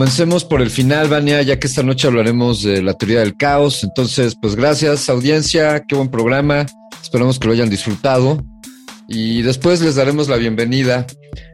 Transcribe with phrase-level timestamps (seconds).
[0.00, 3.84] Comencemos por el final, Vania, ya que esta noche hablaremos de la teoría del caos.
[3.84, 6.64] Entonces, pues gracias, audiencia, qué buen programa.
[7.02, 8.42] Esperamos que lo hayan disfrutado.
[9.08, 11.06] Y después les daremos la bienvenida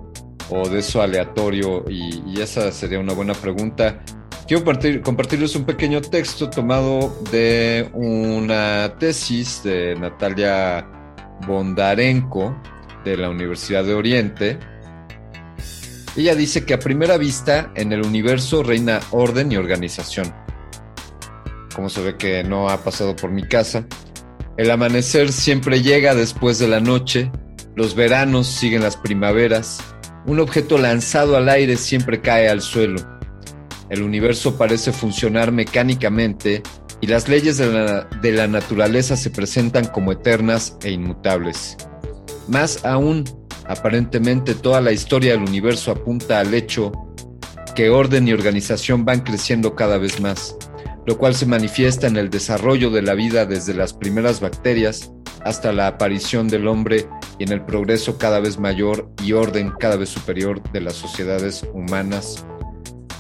[0.50, 1.86] o de eso aleatorio?
[1.88, 4.04] Y, esa sería una buena pregunta.
[4.48, 4.64] Quiero
[5.04, 10.88] compartirles un pequeño texto tomado de una tesis de Natalia
[11.48, 12.60] Bondarenko
[13.06, 14.58] de la Universidad de Oriente.
[16.18, 20.43] Ella dice que a primera vista en el universo reina orden y organización
[21.73, 23.85] como se ve que no ha pasado por mi casa.
[24.57, 27.31] El amanecer siempre llega después de la noche,
[27.75, 29.79] los veranos siguen las primaveras,
[30.25, 33.01] un objeto lanzado al aire siempre cae al suelo.
[33.89, 36.61] El universo parece funcionar mecánicamente
[37.01, 41.78] y las leyes de la, de la naturaleza se presentan como eternas e inmutables.
[42.47, 43.23] Más aún,
[43.67, 46.91] aparentemente toda la historia del universo apunta al hecho
[47.76, 50.55] que orden y organización van creciendo cada vez más
[51.05, 55.11] lo cual se manifiesta en el desarrollo de la vida desde las primeras bacterias
[55.44, 57.08] hasta la aparición del hombre
[57.38, 61.66] y en el progreso cada vez mayor y orden cada vez superior de las sociedades
[61.73, 62.46] humanas.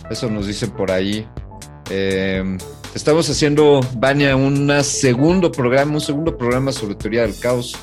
[0.09, 1.27] Eso nos dicen por ahí.
[1.89, 2.57] Em,
[2.95, 7.75] estamos haciendo, Vania, un segundo programa, un segundo programa sobre teoría del caos,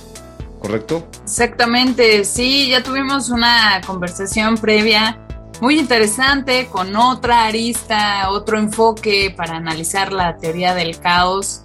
[0.59, 1.07] ¿correcto?
[1.23, 5.19] Exactamente, sí, ya tuvimos una conversación previa
[5.61, 11.63] muy interesante, con otra arista, otro enfoque para analizar la teoría del caos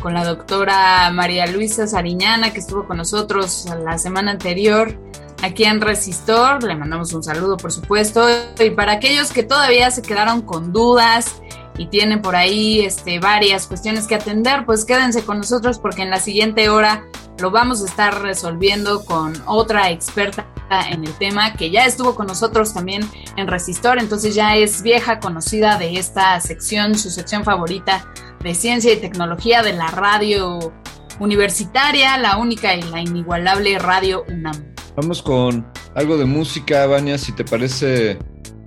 [0.00, 4.98] con la doctora María Luisa Sariñana, que estuvo con nosotros la semana anterior
[5.42, 6.62] aquí en Resistor.
[6.62, 8.26] Le mandamos un saludo, por supuesto.
[8.58, 11.40] Y para aquellos que todavía se quedaron con dudas
[11.78, 16.10] y tienen por ahí este, varias cuestiones que atender, pues quédense con nosotros porque en
[16.10, 17.04] la siguiente hora
[17.38, 20.46] lo vamos a estar resolviendo con otra experta
[20.90, 23.02] en el tema que ya estuvo con nosotros también
[23.36, 28.06] en Resistor, entonces ya es vieja conocida de esta sección, su sección favorita
[28.42, 30.72] de ciencia y tecnología de la radio
[31.20, 34.74] universitaria, la única y la inigualable radio UNAM.
[34.96, 38.18] Vamos con algo de música, Vania, si te parece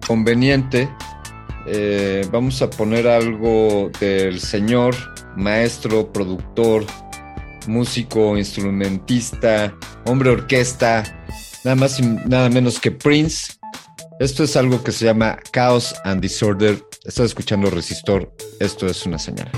[0.06, 0.90] conveniente.
[1.66, 4.96] Eh, vamos a poner algo del señor,
[5.36, 6.86] maestro, productor,
[7.68, 9.76] músico, instrumentista,
[10.06, 11.04] hombre orquesta,
[11.64, 13.54] nada más y nada menos que Prince.
[14.20, 16.84] Esto es algo que se llama Chaos and Disorder.
[17.06, 18.34] Estás escuchando Resistor.
[18.60, 19.52] Esto es una señal.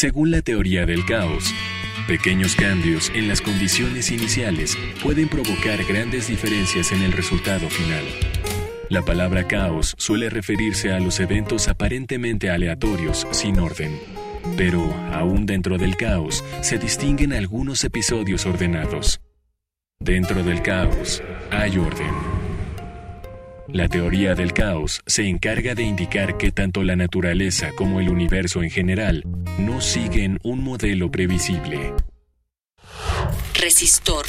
[0.00, 1.52] Según la teoría del caos,
[2.08, 8.02] pequeños cambios en las condiciones iniciales pueden provocar grandes diferencias en el resultado final.
[8.88, 14.00] La palabra caos suele referirse a los eventos aparentemente aleatorios sin orden.
[14.56, 19.20] Pero, aún dentro del caos, se distinguen algunos episodios ordenados.
[19.98, 22.40] Dentro del caos hay orden.
[23.72, 28.64] La teoría del caos se encarga de indicar que tanto la naturaleza como el universo
[28.64, 29.24] en general
[29.60, 31.94] no siguen un modelo previsible.
[33.54, 34.26] Resistor.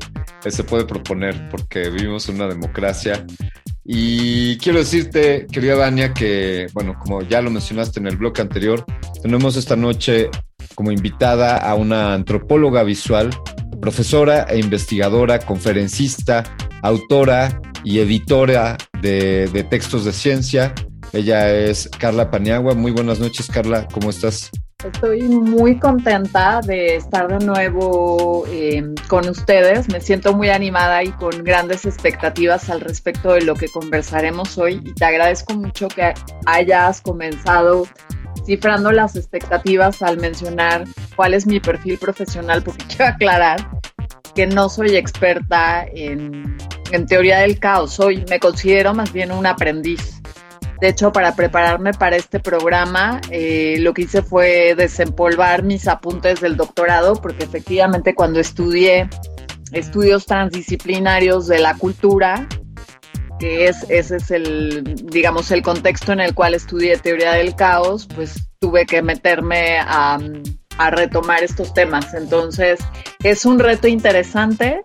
[0.49, 3.26] se puede proponer, porque vivimos una democracia.
[3.93, 8.85] Y quiero decirte, querida Dania, que, bueno, como ya lo mencionaste en el bloque anterior,
[9.21, 10.31] tenemos esta noche
[10.77, 13.31] como invitada a una antropóloga visual,
[13.81, 16.45] profesora e investigadora, conferencista,
[16.83, 20.73] autora y editora de textos de ciencia.
[21.13, 22.75] Ella es Carla Paniagua.
[22.75, 23.89] Muy buenas noches, Carla.
[23.93, 24.53] ¿Cómo estás?
[24.85, 29.91] Estoy muy contenta de estar de nuevo eh, con ustedes.
[29.91, 34.81] Me siento muy animada y con grandes expectativas al respecto de lo que conversaremos hoy.
[34.83, 36.15] Y te agradezco mucho que
[36.47, 37.87] hayas comenzado
[38.47, 40.85] cifrando las expectativas al mencionar
[41.15, 43.71] cuál es mi perfil profesional, porque quiero aclarar
[44.35, 46.57] que no soy experta en,
[46.91, 47.93] en teoría del caos.
[47.93, 50.23] Soy, me considero más bien un aprendiz
[50.81, 56.41] de hecho, para prepararme para este programa, eh, lo que hice fue desempolvar mis apuntes
[56.41, 59.09] del doctorado, porque efectivamente cuando estudié
[59.73, 62.49] estudios transdisciplinarios de la cultura,
[63.39, 68.09] que es, ese es el, digamos, el contexto en el cual estudié teoría del caos,
[68.15, 70.19] pues tuve que meterme a,
[70.79, 72.15] a retomar estos temas.
[72.15, 72.81] Entonces,
[73.23, 74.83] es un reto interesante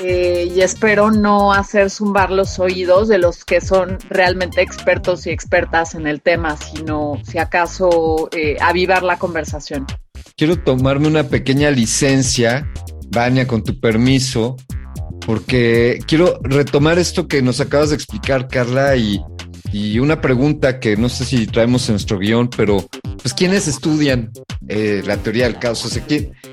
[0.00, 5.30] eh, y espero no hacer zumbar los oídos de los que son realmente expertos y
[5.30, 9.86] expertas en el tema, sino si acaso eh, avivar la conversación.
[10.36, 12.66] Quiero tomarme una pequeña licencia,
[13.10, 14.56] Vania, con tu permiso,
[15.26, 19.22] porque quiero retomar esto que nos acabas de explicar, Carla, y,
[19.72, 22.86] y una pregunta que no sé si traemos en nuestro guion, pero
[23.22, 24.30] pues ¿quiénes estudian
[24.68, 25.84] eh, la teoría del caos?
[25.86, 26.04] O sea,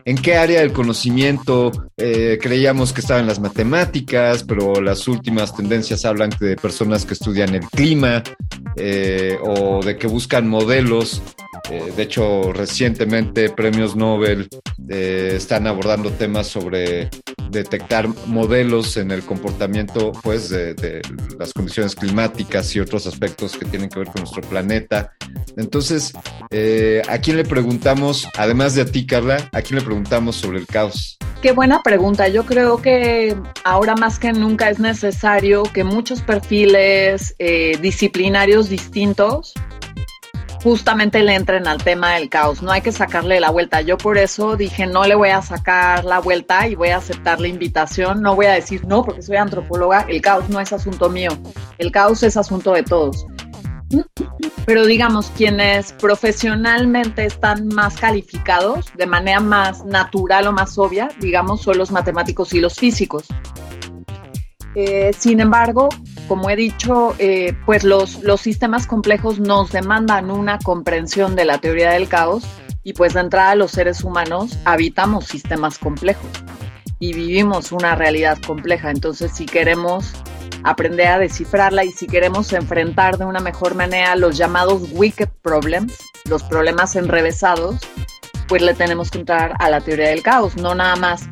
[0.05, 6.05] ¿en qué área del conocimiento eh, creíamos que estaban las matemáticas, pero las últimas tendencias
[6.05, 8.23] hablan de personas que estudian el clima
[8.77, 11.21] eh, o de que buscan modelos?
[11.95, 14.49] de hecho, recientemente premios Nobel
[14.87, 17.11] están abordando temas sobre
[17.49, 21.01] detectar modelos en el comportamiento pues, de,
[21.37, 25.13] las condiciones climáticas y otros aspectos que tienen que ver con nuestro planeta.
[25.57, 26.13] Entonces,
[26.51, 30.59] eh, ¿a quién le preguntamos, además de a ti, Carla, a quién le preguntamos sobre
[30.59, 31.17] el caos?
[31.41, 32.27] Qué buena pregunta.
[32.27, 39.53] Yo creo que ahora más que nunca es necesario que muchos perfiles eh, disciplinarios distintos
[40.63, 42.61] justamente le entren al tema del caos.
[42.61, 43.81] No hay que sacarle la vuelta.
[43.81, 47.39] Yo por eso dije, no le voy a sacar la vuelta y voy a aceptar
[47.39, 48.21] la invitación.
[48.21, 50.05] No voy a decir no porque soy antropóloga.
[50.07, 51.31] El caos no es asunto mío.
[51.77, 53.25] El caos es asunto de todos.
[54.65, 61.61] Pero digamos, quienes profesionalmente están más calificados, de manera más natural o más obvia, digamos,
[61.63, 63.25] son los matemáticos y los físicos.
[64.75, 65.89] Eh, sin embargo,
[66.29, 71.57] como he dicho, eh, pues los, los sistemas complejos nos demandan una comprensión de la
[71.57, 72.45] teoría del caos
[72.83, 76.29] y pues de entrada los seres humanos habitamos sistemas complejos
[76.99, 78.91] y vivimos una realidad compleja.
[78.91, 80.13] Entonces, si queremos
[80.63, 85.97] aprender a descifrarla y si queremos enfrentar de una mejor manera los llamados wicked problems,
[86.25, 87.77] los problemas enrevesados,
[88.47, 91.27] pues le tenemos que entrar a la teoría del caos, no nada más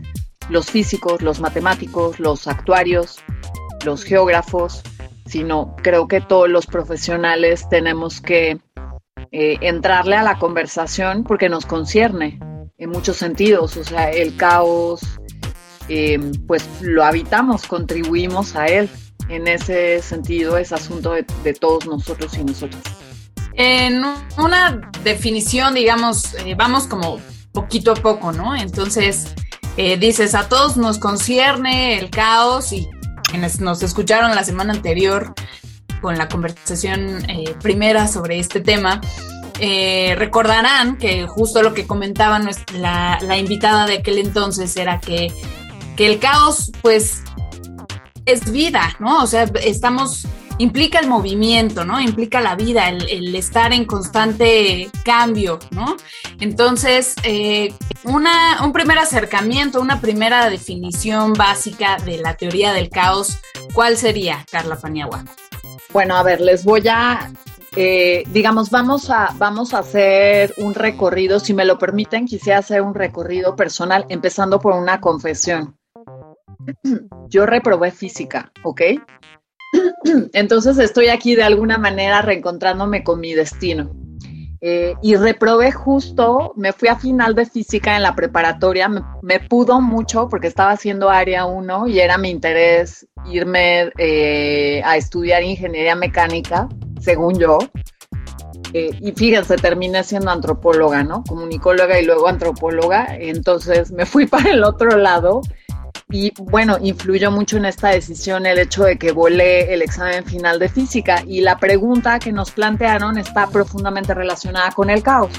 [0.49, 3.17] los físicos, los matemáticos, los actuarios,
[3.85, 4.81] los geógrafos,
[5.25, 8.59] sino creo que todos los profesionales tenemos que
[9.31, 12.39] eh, entrarle a la conversación porque nos concierne
[12.77, 15.01] en muchos sentidos, o sea, el caos,
[15.89, 18.89] eh, pues lo habitamos, contribuimos a él.
[19.29, 22.81] En ese sentido es asunto de, de todos nosotros y nosotras.
[23.53, 24.03] En
[24.37, 27.19] una definición, digamos, eh, vamos como
[27.51, 28.55] poquito a poco, ¿no?
[28.55, 29.33] Entonces,
[29.77, 32.87] eh, dices, a todos nos concierne el caos y
[33.29, 35.33] quienes nos escucharon la semana anterior
[36.01, 39.01] con la conversación eh, primera sobre este tema,
[39.59, 44.99] eh, recordarán que justo lo que comentaba nuestra, la, la, invitada de aquel entonces era
[44.99, 45.33] que,
[45.95, 47.23] que el caos, pues,
[48.25, 49.23] es vida, ¿no?
[49.23, 51.99] O sea, estamos implica el movimiento, ¿no?
[51.99, 55.95] Implica la vida, el, estar en constante cambio, ¿no?
[56.39, 57.73] Entonces, eh,
[58.03, 63.39] una, un primer acercamiento, una primera definición básica de la teoría del caos,
[63.73, 65.23] ¿cuál sería, Carla Paniagua?
[65.93, 67.31] Bueno, a ver, les voy a,
[67.75, 72.81] eh, digamos, vamos a, vamos a hacer un recorrido, si me lo permiten, quisiera hacer
[72.81, 75.77] un recorrido personal, empezando por una confesión.
[77.29, 78.81] Yo reprobé física, ¿ok?
[80.33, 83.91] Entonces estoy aquí de alguna manera reencontrándome con mi destino.
[84.59, 89.39] Eh, y reprobé justo, me fui a final de física en la preparatoria, me, me
[89.39, 95.43] pudo mucho porque estaba haciendo área 1 y era mi interés irme eh, a estudiar
[95.43, 96.67] ingeniería mecánica,
[96.99, 97.59] según yo.
[98.73, 101.23] Eh, y fíjense, terminé siendo antropóloga, ¿no?
[101.23, 103.15] Comunicóloga y luego antropóloga.
[103.17, 105.41] Entonces me fui para el otro lado
[106.09, 110.57] y bueno, influyó mucho en esta decisión el hecho de que volé el examen final
[110.57, 115.31] de física y la pregunta que nos plantearon está profundamente relacionada con el caos.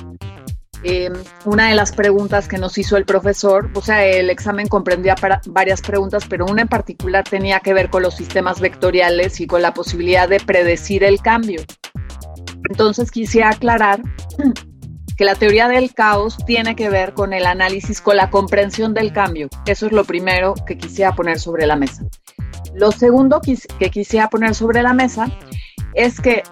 [0.85, 1.11] Eh,
[1.45, 5.41] una de las preguntas que nos hizo el profesor, o sea, el examen comprendía para
[5.47, 9.63] varias preguntas, pero una en particular tenía que ver con los sistemas vectoriales y con
[9.63, 11.63] la posibilidad de predecir el cambio.
[12.71, 14.01] Entonces quisiera aclarar
[15.19, 19.13] que la teoría del caos tiene que ver con el análisis, con la comprensión del
[19.13, 19.49] cambio.
[19.67, 22.05] Eso es lo primero que quisiera poner sobre la mesa.
[22.73, 25.29] Lo segundo que quisiera poner sobre la mesa
[25.95, 26.45] es que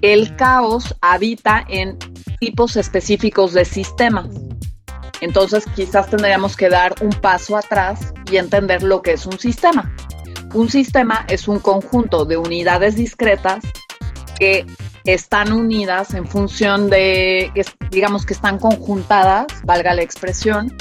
[0.00, 1.96] el caos habita en
[2.40, 4.26] tipos específicos de sistemas.
[5.20, 9.94] Entonces quizás tendríamos que dar un paso atrás y entender lo que es un sistema.
[10.54, 13.62] Un sistema es un conjunto de unidades discretas
[14.40, 14.66] que
[15.04, 17.50] están unidas en función de,
[17.90, 20.74] digamos que están conjuntadas, valga la expresión,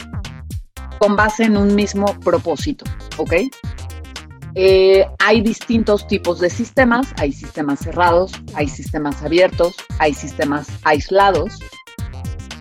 [1.00, 2.86] con base en un mismo propósito,
[3.18, 3.34] ¿ok?
[4.54, 11.60] Eh, hay distintos tipos de sistemas, hay sistemas cerrados, hay sistemas abiertos, hay sistemas aislados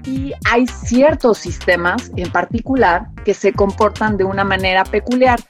[0.07, 5.41] y hay ciertos sistemas en particular que se comportan de una manera peculiar.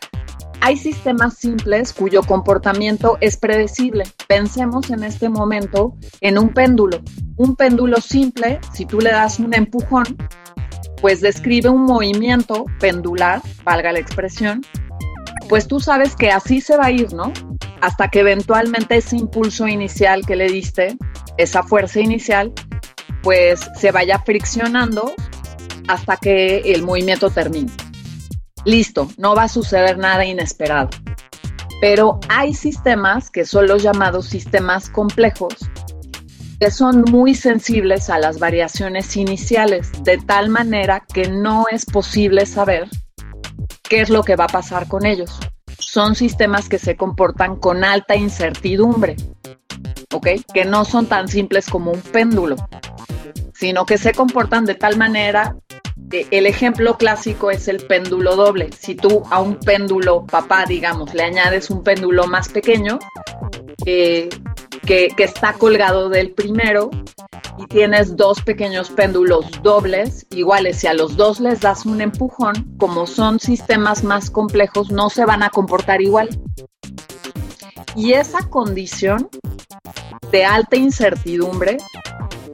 [0.63, 4.05] Hay sistemas simples cuyo comportamiento es predecible.
[4.29, 7.01] Pensemos en este momento en un péndulo.
[7.37, 10.05] Un péndulo simple, si tú le das un empujón,
[11.01, 14.61] pues describe un movimiento pendular, valga la expresión,
[15.49, 17.33] pues tú sabes que así se va a ir, ¿no?
[17.81, 20.99] Hasta que eventualmente ese impulso inicial que le diste,
[21.39, 22.53] esa fuerza inicial,
[23.23, 25.15] pues se vaya friccionando
[25.89, 27.73] hasta que el movimiento termine.
[28.65, 30.91] Listo, no va a suceder nada inesperado.
[31.81, 35.55] Pero hay sistemas que son los llamados sistemas complejos
[36.61, 42.45] que son muy sensibles a las variaciones iniciales, de tal manera que no es posible
[42.45, 42.87] saber
[43.89, 45.39] qué es lo que va a pasar con ellos.
[45.79, 49.17] Son sistemas que se comportan con alta incertidumbre,
[50.13, 50.29] ¿ok?
[50.53, 52.57] Que no son tan simples como un péndulo,
[53.55, 55.57] sino que se comportan de tal manera
[56.11, 58.71] el ejemplo clásico es el péndulo doble.
[58.79, 62.99] Si tú a un péndulo papá, digamos, le añades un péndulo más pequeño,
[63.87, 64.29] eh,
[64.87, 66.91] que, que, está colgado del primero,
[67.59, 72.75] y tienes dos pequeños péndulos dobles iguales, si a los dos les das un empujón,
[72.79, 76.29] como son sistemas más complejos, no se van a comportar igual.
[77.95, 79.29] Y esa condición
[80.31, 81.79] de alta incertidumbre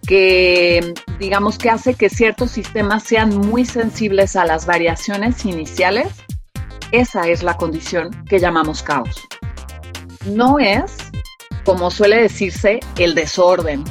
[0.07, 6.09] que digamos que hace que ciertos sistemas sean muy sensibles a las variaciones iniciales,
[6.93, 9.27] esa es la condición que llamamos caos.
[10.27, 10.97] No es,
[11.65, 13.85] como suele decirse, el desorden,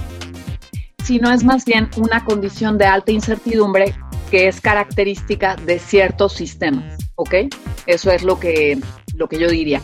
[1.03, 3.93] sino es más bien una condición de alta incertidumbre
[4.31, 7.35] que es característica de ciertos sistemas, ¿ok?
[7.85, 8.79] Eso es lo que,
[9.15, 9.81] lo que yo diría.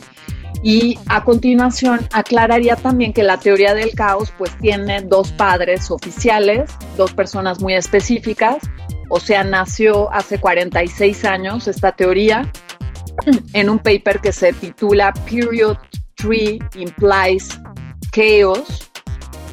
[0.64, 6.70] Y a continuación aclararía también que la teoría del caos pues tiene dos padres oficiales,
[6.98, 8.60] dos personas muy específicas,
[9.14, 12.50] o sea, nació hace 46 años esta teoría
[13.54, 15.78] en un paper que se titula Period
[16.16, 17.60] 3 Implies
[18.12, 18.90] Chaos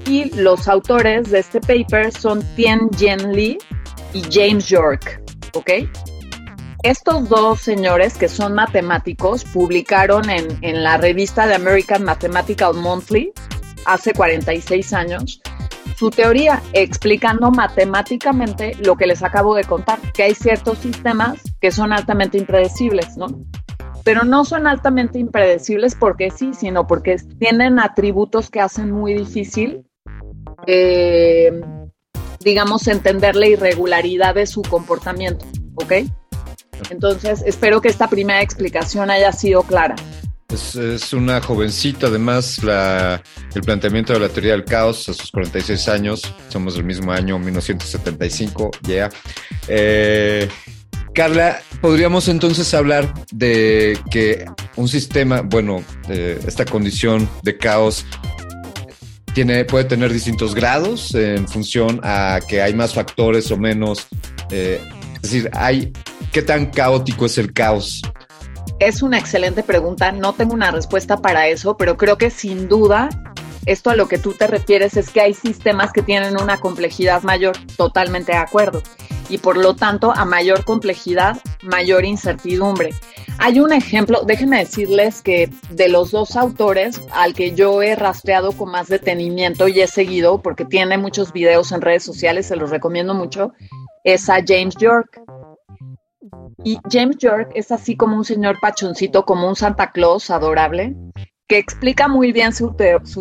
[0.06, 3.58] Y los autores de este paper son Tien Jen Lee
[4.14, 5.20] y James York,
[5.54, 5.70] ¿ok?
[6.82, 13.32] Estos dos señores que son matemáticos publicaron en, en la revista de American Mathematical Monthly
[13.84, 15.40] hace 46 años
[15.98, 21.72] su teoría explicando matemáticamente lo que les acabo de contar, que hay ciertos sistemas que
[21.72, 23.26] son altamente impredecibles, ¿no?
[24.04, 29.86] Pero no son altamente impredecibles porque sí, sino porque tienen atributos que hacen muy difícil,
[30.68, 31.60] eh,
[32.38, 35.94] digamos, entender la irregularidad de su comportamiento, ¿ok?
[36.90, 39.96] Entonces, espero que esta primera explicación haya sido clara.
[40.52, 43.22] Es, una jovencita, además, la,
[43.54, 47.38] el planteamiento de la teoría del caos a sus 46 años, somos del mismo año,
[47.38, 49.10] 1975, ya.
[49.68, 50.48] Eh,
[51.14, 58.06] Carla, podríamos entonces hablar de que un sistema, bueno, esta condición de caos
[59.34, 64.06] tiene, puede tener distintos grados en función a que hay más factores o menos.
[64.50, 64.80] Eh,
[65.16, 65.92] es decir, hay
[66.32, 68.02] qué tan caótico es el caos
[68.80, 73.08] es una excelente pregunta, no tengo una respuesta para eso, pero creo que sin duda
[73.66, 77.22] esto a lo que tú te refieres es que hay sistemas que tienen una complejidad
[77.22, 78.82] mayor, totalmente de acuerdo.
[79.28, 82.94] Y por lo tanto, a mayor complejidad, mayor incertidumbre.
[83.36, 88.52] Hay un ejemplo, déjenme decirles que de los dos autores al que yo he rastreado
[88.52, 92.70] con más detenimiento y he seguido, porque tiene muchos videos en redes sociales, se los
[92.70, 93.52] recomiendo mucho,
[94.02, 95.20] es a James York.
[96.64, 100.96] Y James York es así como un señor pachoncito, como un Santa Claus adorable,
[101.46, 102.74] que explica muy bien su,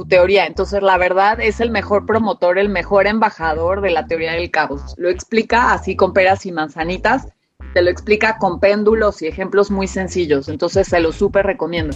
[0.07, 0.47] teoría.
[0.47, 4.95] Entonces, la verdad es el mejor promotor, el mejor embajador de la teoría del caos.
[4.97, 7.27] Lo explica así con peras y manzanitas,
[7.73, 10.49] te lo explica con péndulos y ejemplos muy sencillos.
[10.49, 11.95] Entonces, se lo súper recomiendo.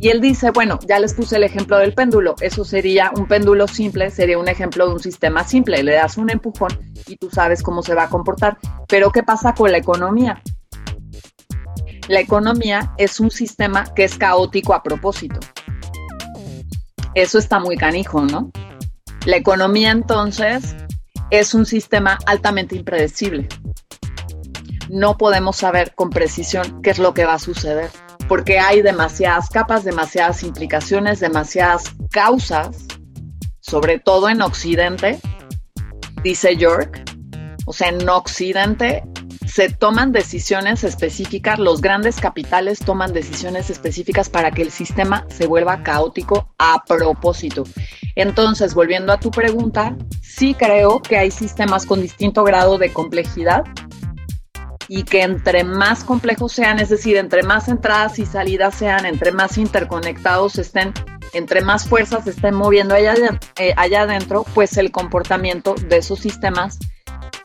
[0.00, 3.66] Y él dice, bueno, ya les puse el ejemplo del péndulo, eso sería un péndulo
[3.66, 6.70] simple, sería un ejemplo de un sistema simple, le das un empujón
[7.08, 8.58] y tú sabes cómo se va a comportar.
[8.86, 10.40] Pero ¿qué pasa con la economía?
[12.06, 15.40] La economía es un sistema que es caótico a propósito.
[17.14, 18.52] Eso está muy canijo, ¿no?
[19.26, 20.76] La economía entonces
[21.30, 23.48] es un sistema altamente impredecible.
[24.88, 27.90] No podemos saber con precisión qué es lo que va a suceder
[28.28, 32.86] porque hay demasiadas capas, demasiadas implicaciones, demasiadas causas,
[33.60, 35.18] sobre todo en Occidente,
[36.22, 37.02] dice York.
[37.66, 39.02] O sea, en Occidente
[39.46, 45.46] se toman decisiones específicas, los grandes capitales toman decisiones específicas para que el sistema se
[45.46, 47.64] vuelva caótico a propósito.
[48.14, 53.64] Entonces, volviendo a tu pregunta, sí creo que hay sistemas con distinto grado de complejidad
[54.88, 59.32] y que entre más complejos sean, es decir, entre más entradas y salidas sean, entre
[59.32, 60.94] más interconectados estén,
[61.34, 63.14] entre más fuerzas estén moviendo allá,
[63.58, 66.78] eh, allá adentro, pues el comportamiento de esos sistemas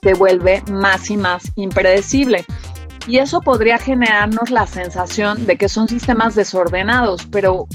[0.02, 2.46] se vuelve más y más impredecible.
[3.06, 7.68] Y eso podría generarnos la sensación de que son sistemas desordenados, pero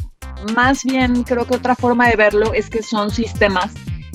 [0.54, 3.74] más bien creo que otra forma de verlo es que son sistemas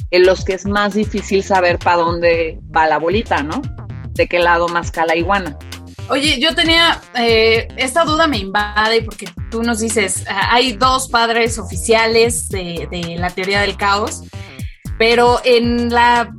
[0.10, 3.62] en los que es más difícil saber para dónde va la bolita, ¿no?
[4.14, 5.58] De qué lado más la iguana.
[6.10, 11.08] Oye, yo tenía, eh, esta duda me invade porque tú nos dices, ah, hay dos
[11.08, 14.24] padres oficiales de, de la teoría del caos,
[14.98, 16.30] pero en la,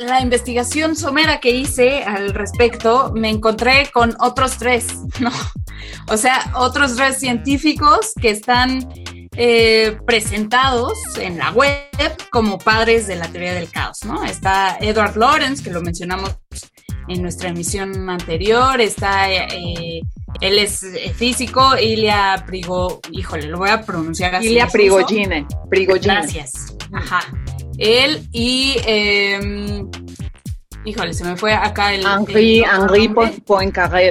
[0.00, 4.86] la investigación somera que hice al respecto, me encontré con otros tres,
[5.20, 5.30] ¿no?
[6.08, 8.88] O sea, otros tres científicos que están
[9.42, 11.88] eh, presentados en la web
[12.30, 14.22] como padres de la teoría del caos, ¿no?
[14.22, 16.36] Está Edward Lawrence, que lo mencionamos
[17.08, 20.02] en nuestra emisión anterior, está, eh,
[20.42, 24.48] él es eh, físico, Ilia Prigo, híjole, lo voy a pronunciar así.
[24.48, 26.16] Ilia Prigogine, Prigogine.
[26.16, 27.20] Gracias, ajá.
[27.78, 29.90] Él y, em,
[30.84, 32.04] híjole, se me fue acá el...
[32.04, 33.08] Henri, Henri
[33.46, 34.10] Poincaré.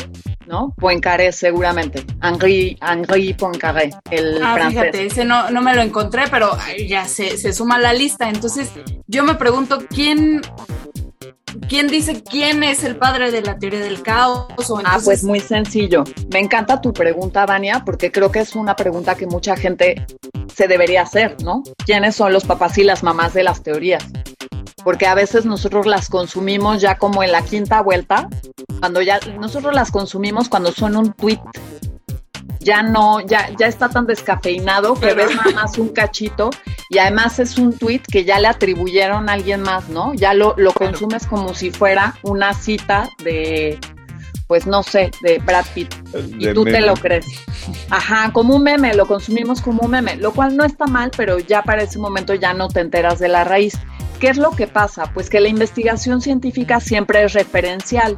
[0.50, 0.74] ¿No?
[0.78, 2.04] Poincaré seguramente.
[2.24, 4.82] Henri, Henri Poincaré, el ah, francés.
[4.82, 6.58] Fíjate, ese no, no me lo encontré, pero
[6.88, 8.30] ya se, se suma a la lista.
[8.30, 8.72] Entonces,
[9.06, 10.42] yo me pregunto, ¿quién,
[11.68, 14.48] ¿Quién dice quién es el padre de la teoría del caos?
[14.86, 16.04] Ah, pues muy sencillo.
[16.32, 20.06] Me encanta tu pregunta, Vania, porque creo que es una pregunta que mucha gente
[20.54, 21.64] se debería hacer, ¿no?
[21.86, 24.04] ¿Quiénes son los papás y las mamás de las teorías?
[24.84, 28.30] Porque a veces nosotros las consumimos ya como en la quinta vuelta,
[28.80, 31.40] cuando ya nosotros las consumimos cuando son un tweet
[32.60, 36.50] ya no, ya, ya está tan descafeinado que ves nada más un cachito
[36.90, 40.14] y además es un tweet que ya le atribuyeron a alguien más, ¿no?
[40.14, 43.80] Ya lo, lo consumes como si fuera una cita de
[44.48, 45.94] pues no sé, de Brad Pitt.
[46.40, 47.28] Y tú te lo crees.
[47.92, 51.38] Ajá, como un meme, lo consumimos como un meme, lo cual no está mal, pero
[51.38, 53.78] ya para ese momento ya no te enteras de la raíz.
[54.20, 55.12] ¿Qué es lo que pasa?
[55.14, 58.16] Pues que la investigación científica siempre es referencial.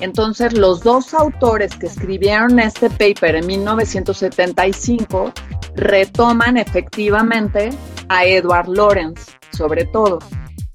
[0.00, 5.32] Entonces, los dos autores que escribieron este paper en 1975
[5.76, 7.70] retoman efectivamente
[8.08, 10.18] a Edward Lorenz, sobre todo.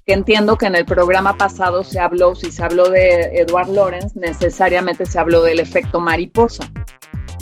[0.05, 4.15] Que entiendo que en el programa pasado se habló, si se habló de Edward Lorenz,
[4.15, 6.69] necesariamente se habló del efecto mariposa.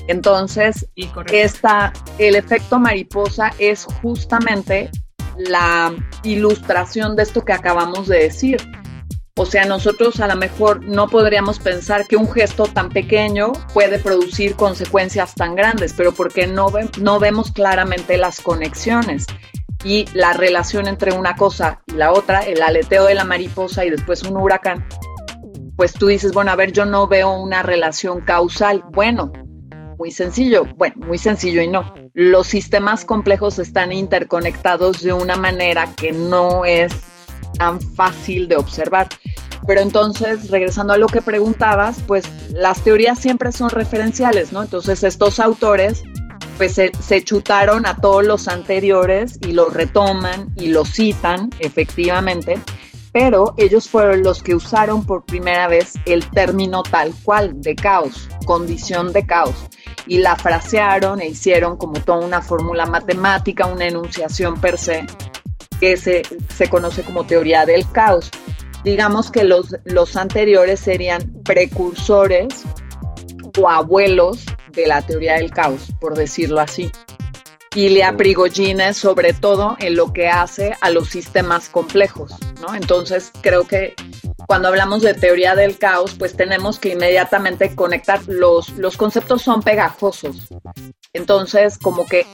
[0.07, 4.89] Entonces, Sí, esta, el efecto mariposa es justamente
[5.47, 8.57] la ilustración de esto que acabamos de decir.
[9.37, 13.97] O sea, nosotros a lo mejor no podríamos pensar que un gesto tan pequeño puede
[13.97, 19.25] producir consecuencias tan grandes, pero porque no, ve- no vemos claramente las conexiones
[19.83, 23.89] y la relación entre una cosa y la otra, el aleteo de la mariposa y
[23.89, 24.85] después un huracán,
[25.77, 28.83] pues tú dices, bueno, a ver, yo no veo una relación causal.
[28.91, 29.31] Bueno,
[30.01, 31.93] muy sencillo, bueno, muy sencillo y no.
[32.15, 36.91] Los sistemas complejos están interconectados de una manera que no es
[37.59, 39.09] tan fácil de observar.
[39.67, 44.63] Pero entonces, regresando a lo que preguntabas, pues las teorías siempre son referenciales, ¿no?
[44.63, 46.01] Entonces estos autores
[46.57, 52.59] pues se, se chutaron a todos los anteriores y los retoman y los citan efectivamente,
[53.11, 58.29] pero ellos fueron los que usaron por primera vez el término tal cual de caos,
[58.45, 59.55] condición de caos,
[60.07, 65.05] y la frasearon e hicieron como toda una fórmula matemática, una enunciación per se,
[65.79, 66.23] que se,
[66.55, 68.31] se conoce como teoría del caos.
[68.83, 72.63] Digamos que los, los anteriores serían precursores
[73.59, 76.91] o abuelos de la teoría del caos, por decirlo así.
[77.73, 82.75] Ilya Prigogine, sobre todo en lo que hace a los sistemas complejos, ¿no?
[82.75, 83.95] Entonces, creo que
[84.45, 89.61] cuando hablamos de teoría del caos, pues tenemos que inmediatamente conectar los, los conceptos son
[89.61, 90.49] pegajosos.
[91.13, 92.25] Entonces, como que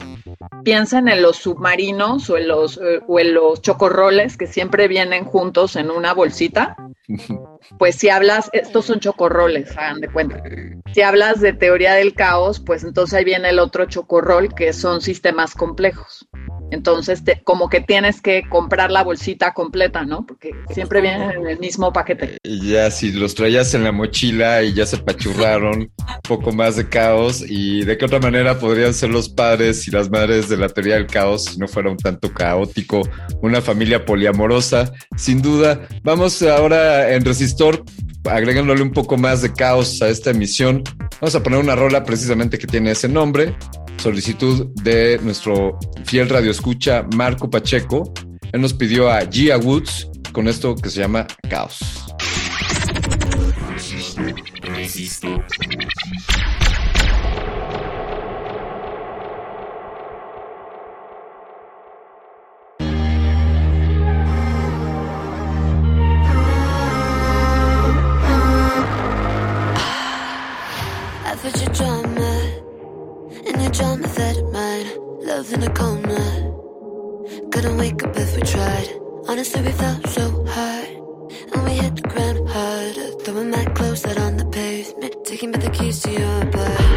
[0.62, 5.24] piensen en los submarinos o en los, eh, o en los chocorroles que siempre vienen
[5.24, 6.76] juntos en una bolsita.
[7.76, 10.42] Pues si hablas, estos son chocorroles, hagan de cuenta.
[10.94, 15.00] Si hablas de teoría del caos, pues entonces ahí viene el otro chocorrol que son
[15.00, 16.27] sistemas complejos.
[16.70, 20.26] Entonces, te- como que tienes que comprar la bolsita completa, ¿no?
[20.26, 22.36] Porque siempre vienen en el mismo paquete.
[22.42, 26.76] Y ya si los traías en la mochila y ya se pachurraron, un poco más
[26.76, 27.42] de caos.
[27.48, 30.94] ¿Y de qué otra manera podrían ser los padres y las madres de la teoría
[30.96, 33.00] del caos si no fuera un tanto caótico?
[33.40, 35.88] Una familia poliamorosa, sin duda.
[36.02, 37.82] Vamos ahora en Resistor,
[38.24, 40.82] agregándole un poco más de caos a esta emisión.
[41.20, 43.56] Vamos a poner una rola precisamente que tiene ese nombre.
[43.98, 48.12] Solicitud de nuestro fiel radioescucha Marco Pacheco.
[48.52, 51.80] Él nos pidió a Gia Woods con esto que se llama Caos.
[54.70, 56.67] I
[79.38, 80.88] Honestly, we felt so hard.
[81.54, 83.08] And we hit the ground harder.
[83.22, 85.14] Throwing my clothes out on the pavement.
[85.24, 86.87] Taking back the keys to your apartment.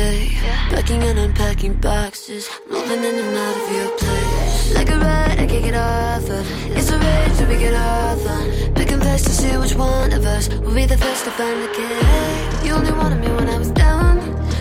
[0.00, 0.38] Me.
[0.70, 4.74] Packing and unpacking boxes, moving in and out of your place.
[4.74, 6.44] Like a ride, I can't get off of.
[6.76, 8.74] It's a rage that we get off on.
[8.74, 11.70] Picking fast to see which one of us will be the first to find the
[11.78, 12.64] kid.
[12.64, 14.14] You only wanted me when I was down,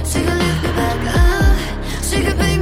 [0.06, 2.59] so you could lift me back up, so you could bring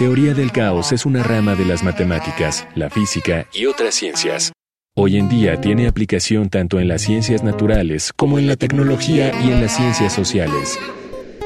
[0.00, 4.50] teoría del caos es una rama de las matemáticas, la física y otras ciencias.
[4.96, 9.50] Hoy en día tiene aplicación tanto en las ciencias naturales como en la tecnología y
[9.50, 10.78] en las ciencias sociales.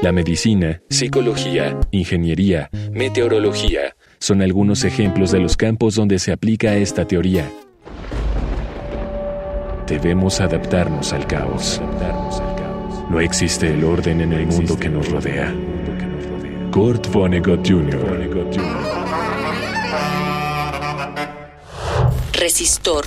[0.01, 7.05] La medicina, psicología, ingeniería, meteorología son algunos ejemplos de los campos donde se aplica esta
[7.05, 7.51] teoría.
[9.85, 11.81] Debemos adaptarnos al caos.
[13.09, 15.53] No existe el orden en el mundo que nos rodea.
[16.75, 18.01] Kurt Vonnegut Jr.
[22.33, 23.05] Resistor.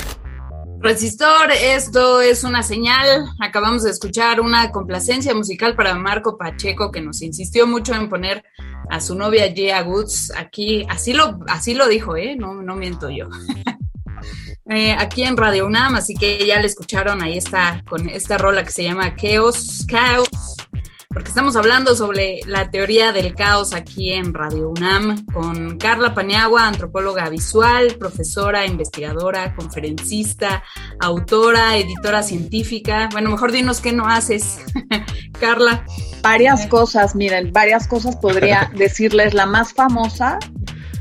[0.81, 3.27] Resistor, esto es una señal.
[3.39, 8.43] Acabamos de escuchar una complacencia musical para Marco Pacheco que nos insistió mucho en poner
[8.89, 10.87] a su novia Gia Goods aquí.
[10.89, 12.37] Así lo, así lo dijo, ¿eh?
[12.37, 13.29] No, no miento yo.
[14.71, 18.65] Eh, aquí en Radio UNAM, así que ya le escucharon, ahí está con esta rola
[18.65, 20.58] que se llama Chaos, Chaos,
[21.09, 26.69] porque estamos hablando sobre la teoría del caos aquí en Radio UNAM con Carla Paniagua,
[26.69, 30.63] antropóloga visual, profesora, investigadora, conferencista,
[31.01, 33.09] autora, editora científica.
[33.11, 34.59] Bueno, mejor dinos qué no haces,
[35.41, 35.83] Carla.
[36.21, 39.33] Varias cosas, miren, varias cosas podría decirles.
[39.33, 40.39] La más famosa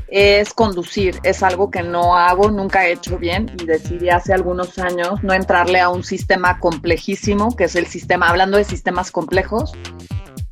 [0.08, 1.18] es conducir.
[1.22, 5.32] Es algo que no hago, nunca he hecho bien y decidí hace algunos años no
[5.32, 9.72] entrarle a un sistema complejísimo, que es el sistema, hablando de sistemas complejos,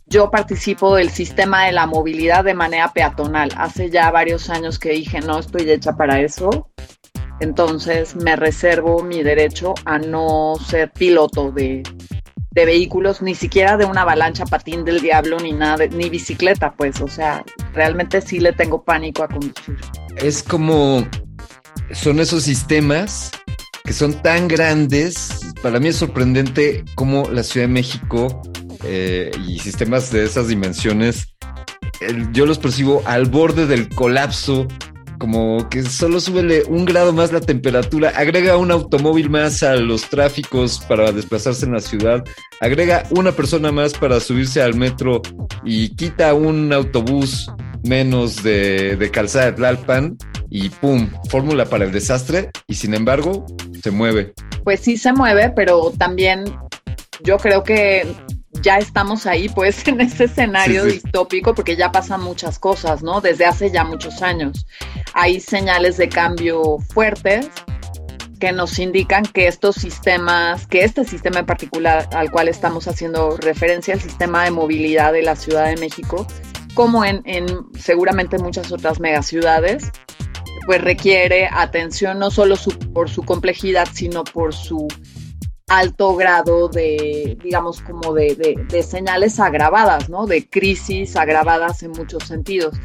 [0.09, 3.51] yo participo del sistema de la movilidad de manera peatonal.
[3.57, 6.71] Hace ya varios años que dije, no estoy hecha para eso.
[7.41, 11.83] Entonces me reservo mi derecho a no ser piloto de,
[12.57, 17.03] de vehículos, ni siquiera de una avalancha patín del diablo, ni nada, ni bicicleta, pues,
[17.03, 19.77] o sea, realmente sí le tengo pánico a conducir.
[20.17, 21.07] Es como,
[21.93, 23.31] son esos sistemas
[23.85, 28.41] que son tan grandes, para mí es sorprendente cómo la Ciudad de México
[28.85, 31.37] eh, y sistemas de esas dimensiones,
[32.33, 34.67] yo los percibo al borde del colapso
[35.19, 40.09] como que solo súbele un grado más la temperatura, agrega un automóvil más a los
[40.09, 42.25] tráficos para desplazarse en la ciudad,
[42.61, 45.23] agrega una persona más para subirse al metro
[45.65, 47.51] y quita un autobús
[47.83, 50.17] menos de, de calzada de Tlalpan
[50.51, 51.11] y ¡pum!
[51.29, 53.47] Fórmula para el desastre y sin embargo
[53.83, 54.33] se mueve.
[54.65, 56.45] Pues sí se mueve, pero también
[57.23, 58.07] yo creo que
[58.63, 63.21] ya estamos ahí, pues, en ese escenario distópico, porque ya pasan muchas cosas, ¿no?
[63.21, 64.67] Desde hace ya muchos años.
[65.15, 67.49] Hay señales de cambio fuertes
[68.39, 73.37] que nos indican que estos sistemas, que este sistema en particular al cual estamos haciendo
[73.39, 76.27] referencia, el sistema de movilidad de la Ciudad de México,
[76.75, 77.47] como en, en
[77.79, 79.91] seguramente muchas otras megaciudades,
[80.67, 82.57] pues requiere atención no solo
[82.93, 84.87] por su complejidad, sino por su
[85.69, 90.27] alto grado de, digamos, como de, de, señales agravadas, ¿no?
[90.27, 92.77] De crisis agravadas en muchos sentidos,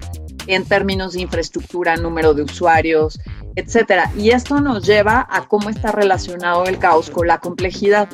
[0.48, 3.20] en términos de infraestructura, número de usuarios,
[3.56, 4.12] etcétera.
[4.18, 8.10] Y esto nos lleva a cómo está relacionado el caos con la complejidad.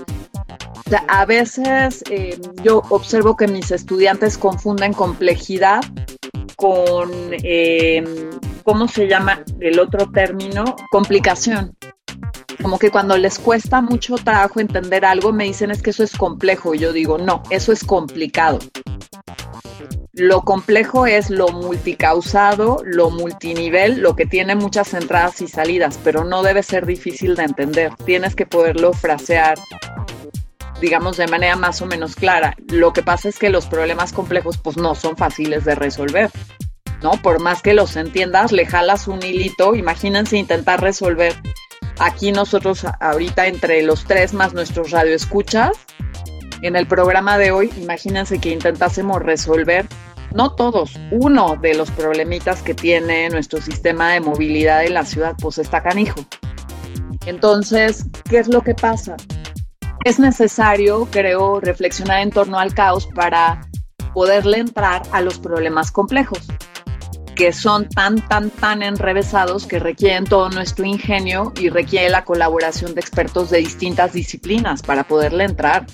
[1.07, 5.81] A veces eh, yo observo que mis estudiantes confunden complejidad
[6.57, 8.03] con, eh,
[8.63, 10.75] ¿cómo se llama el otro término?
[10.91, 11.73] Complicación
[12.61, 16.15] como que cuando les cuesta mucho trabajo entender algo, me dicen es que eso es
[16.15, 16.73] complejo.
[16.73, 18.59] Y yo digo, no, eso es complicado.
[20.13, 26.23] Lo complejo es lo multicausado, lo multinivel, lo que tiene muchas entradas y salidas, pero
[26.23, 27.93] no debe ser difícil de entender.
[28.03, 29.59] Tienes que poderlo frasear,
[30.81, 32.55] digamos, de manera más o menos clara.
[32.67, 36.31] Lo que pasa es que los problemas complejos, pues no son fáciles de resolver.
[37.03, 37.11] ¿No?
[37.11, 39.75] Por más que los entiendas, le jalas un hilito.
[39.75, 41.35] Imagínense intentar resolver
[41.99, 45.71] Aquí nosotros ahorita entre los tres más nuestros radioescuchas,
[46.61, 49.87] en el programa de hoy, imagínense que intentásemos resolver,
[50.33, 55.35] no todos, uno de los problemitas que tiene nuestro sistema de movilidad en la ciudad,
[55.41, 56.19] pues está canijo.
[57.25, 59.15] Entonces, ¿qué es lo que pasa?
[60.05, 63.61] Es necesario, creo, reflexionar en torno al caos para
[64.13, 66.47] poderle entrar a los problemas complejos
[67.37, 72.95] que son tan, tan, tan enrevesados que requieren todo nuestro ingenio y requiere la colaboración
[72.95, 75.85] de expertos de distintas disciplinas para poderle entrar.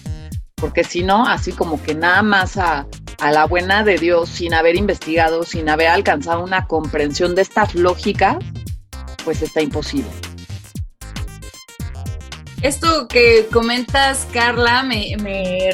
[0.55, 2.87] Porque si no, así como que nada más a,
[3.19, 7.75] a la buena de Dios, sin haber investigado, sin haber alcanzado una comprensión de estas
[7.75, 8.37] lógicas,
[9.25, 10.09] pues está imposible.
[12.63, 15.17] Esto que comentas, Carla, me,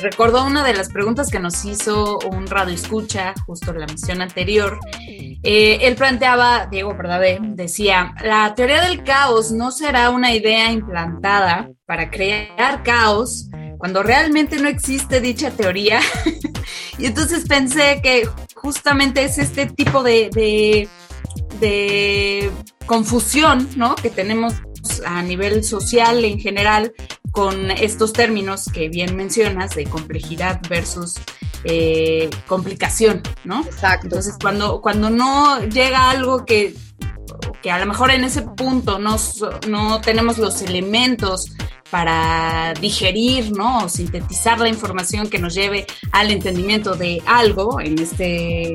[0.02, 4.24] recordó una de las preguntas que nos hizo un radio escucha justo en la misión
[4.24, 4.80] anterior.
[5.00, 11.70] Eh, él planteaba, Diego Verdade, decía, la teoría del caos no será una idea implantada
[11.86, 16.00] para crear caos cuando realmente no existe dicha teoría.
[16.98, 20.90] y entonces pensé que justamente es este tipo de, de
[21.60, 22.52] de
[22.86, 23.96] confusión, ¿no?
[23.96, 24.54] Que tenemos
[25.06, 26.94] a nivel social en general
[27.32, 31.16] con estos términos que bien mencionas de complejidad versus
[31.64, 33.62] eh, complicación, ¿no?
[33.62, 34.08] Exacto.
[34.08, 36.76] Entonces, cuando, cuando no llega algo que,
[37.62, 39.18] que a lo mejor en ese punto no,
[39.68, 41.52] no tenemos los elementos
[41.90, 43.86] para digerir, ¿no?
[43.86, 48.74] O sintetizar la información que nos lleve al entendimiento de algo, en este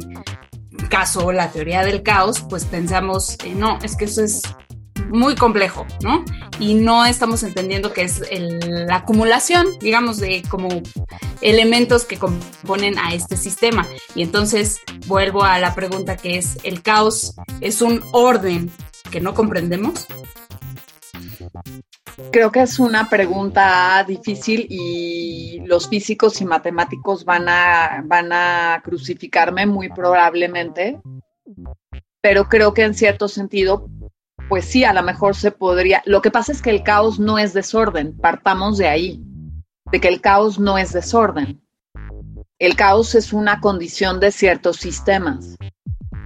[0.90, 4.42] caso la teoría del caos, pues pensamos, eh, no, es que eso es
[5.08, 6.24] muy complejo, ¿no?
[6.58, 10.68] Y no estamos entendiendo que es la acumulación, digamos, de como
[11.40, 13.86] elementos que componen a este sistema.
[14.14, 18.70] Y entonces vuelvo a la pregunta que es, ¿el caos es un orden
[19.10, 20.06] que no comprendemos?
[22.30, 28.80] Creo que es una pregunta difícil y los físicos y matemáticos van a, van a
[28.84, 31.00] crucificarme muy probablemente,
[32.20, 33.88] pero creo que en cierto sentido
[34.48, 36.02] pues sí, a lo mejor se podría.
[36.06, 39.22] Lo que pasa es que el caos no es desorden, partamos de ahí,
[39.90, 41.62] de que el caos no es desorden.
[42.58, 45.56] El caos es una condición de ciertos sistemas.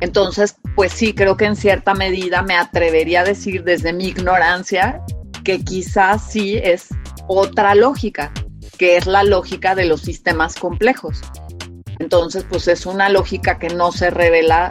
[0.01, 5.03] Entonces, pues sí, creo que en cierta medida me atrevería a decir desde mi ignorancia
[5.45, 6.89] que quizás sí es
[7.27, 8.33] otra lógica,
[8.79, 11.21] que es la lógica de los sistemas complejos.
[11.99, 14.71] Entonces, pues es una lógica que no se revela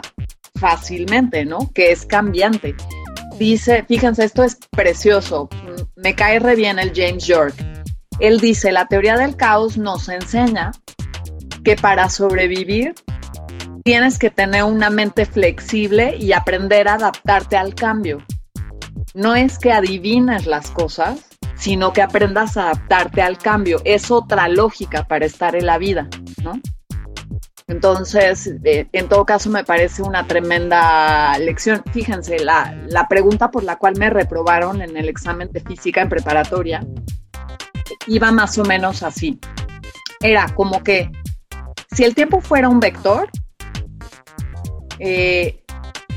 [0.54, 1.70] fácilmente, ¿no?
[1.74, 2.74] Que es cambiante
[3.38, 5.48] dice, fíjense, esto es precioso,
[5.96, 7.54] me cae re bien el James York.
[8.20, 10.72] Él dice, la teoría del caos nos enseña
[11.64, 12.94] que para sobrevivir
[13.84, 18.24] tienes que tener una mente flexible y aprender a adaptarte al cambio.
[19.14, 23.80] No es que adivines las cosas, sino que aprendas a adaptarte al cambio.
[23.84, 26.08] Es otra lógica para estar en la vida,
[26.42, 26.60] ¿no?
[27.68, 31.82] Entonces, eh, en todo caso, me parece una tremenda lección.
[31.92, 36.08] Fíjense, la, la, pregunta por la cual me reprobaron en el examen de física en
[36.08, 36.82] preparatoria
[38.06, 39.38] iba más o menos así.
[40.20, 41.10] Era como que
[41.92, 43.30] si el tiempo fuera un vector,
[44.98, 45.62] eh,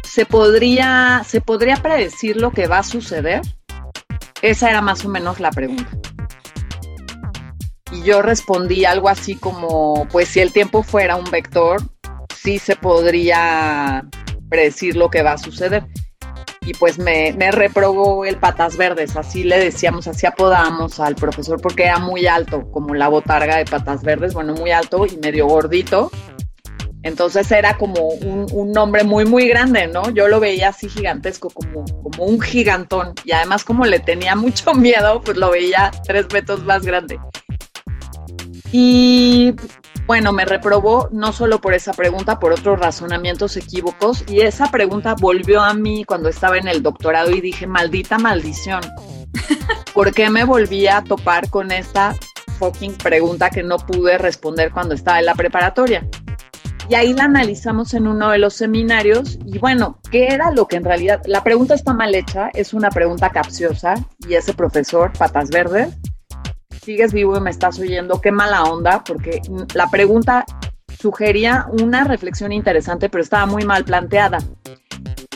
[0.03, 3.41] ¿se, podría, ¿se podría predecir lo que va a suceder?
[4.41, 5.85] Esa era más o menos la pregunta
[7.91, 11.81] y yo respondí algo así como, pues si el tiempo fuera un vector,
[12.35, 14.05] sí se podría
[14.49, 15.85] predecir lo que va a suceder.
[16.63, 21.59] Y pues me, me reprobó el patas verdes, así le decíamos, así apodamos al profesor
[21.59, 25.47] porque era muy alto, como la botarga de patas verdes, bueno, muy alto y medio
[25.47, 26.11] gordito.
[27.03, 30.11] Entonces era como un, un, nombre muy, muy grande, ¿no?
[30.11, 33.15] Yo lo veía así gigantesco, como, como un gigantón.
[33.25, 37.19] Y además como le tenía mucho miedo, pues lo veía tres metros más grande.
[38.71, 39.53] Y
[40.07, 44.23] bueno, me reprobó no solo por esa pregunta, por otros razonamientos equívocos.
[44.27, 48.81] Y esa pregunta volvió a mí cuando estaba en el doctorado y dije, maldita maldición.
[49.93, 52.15] ¿Por qué me volví a topar con esta
[52.59, 56.07] fucking pregunta que no pude responder cuando estaba en la preparatoria?
[56.89, 60.75] Y ahí la analizamos en uno de los seminarios y bueno, ¿qué era lo que
[60.75, 63.93] en realidad, la pregunta está mal hecha, es una pregunta capciosa
[64.27, 65.97] y ese profesor, patas verdes,
[66.83, 69.41] sigues vivo y me estás oyendo, qué mala onda, porque
[69.73, 70.45] la pregunta
[70.99, 74.39] sugería una reflexión interesante, pero estaba muy mal planteada.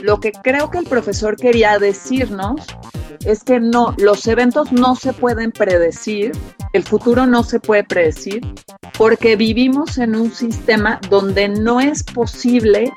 [0.02, 2.66] Lo que creo que el profesor quería decirnos
[3.26, 6.32] es que no, los eventos no se pueden predecir,
[6.74, 8.42] el futuro no se puede predecir,
[8.98, 12.92] porque vivimos en un sistema donde no es posible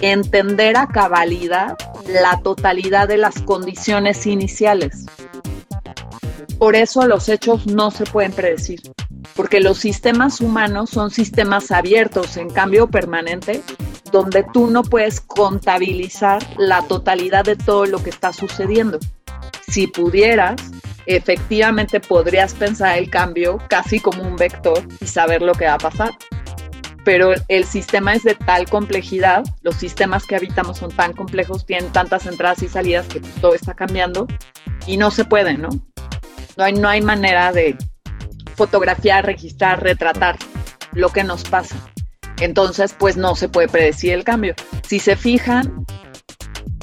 [0.00, 1.76] entender a cabalidad
[2.06, 5.06] la totalidad de las condiciones iniciales.
[6.58, 8.80] Por eso los hechos no se pueden predecir,
[9.34, 13.62] porque los sistemas humanos son sistemas abiertos en cambio permanente,
[14.12, 18.98] donde tú no puedes contabilizar la totalidad de todo lo que está sucediendo.
[19.68, 20.54] Si pudieras,
[21.06, 25.78] efectivamente podrías pensar el cambio casi como un vector y saber lo que va a
[25.78, 26.12] pasar.
[27.04, 31.92] Pero el sistema es de tal complejidad, los sistemas que habitamos son tan complejos, tienen
[31.92, 34.26] tantas entradas y salidas que todo está cambiando
[34.86, 35.68] y no se puede, ¿no?
[36.56, 37.76] No hay, no hay manera de
[38.54, 40.36] fotografiar, registrar, retratar
[40.92, 41.76] lo que nos pasa.
[42.40, 44.54] Entonces, pues no se puede predecir el cambio.
[44.86, 45.84] Si se fijan,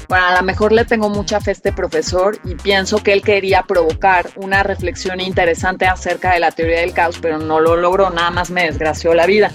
[0.07, 3.21] bueno, a lo mejor le tengo mucha fe a este profesor y pienso que él
[3.21, 8.09] quería provocar una reflexión interesante acerca de la teoría del caos, pero no lo logró,
[8.09, 9.51] nada más me desgració la vida.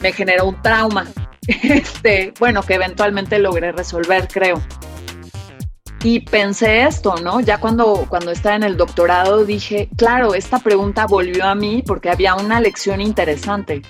[0.00, 1.06] Me generó un trauma,
[1.46, 4.60] este, bueno, que eventualmente logré resolver, creo.
[6.02, 7.40] Y pensé esto, ¿no?
[7.40, 12.08] Ya cuando, cuando estaba en el doctorado dije, claro, esta pregunta volvió a mí porque
[12.08, 13.82] había una lección interesante,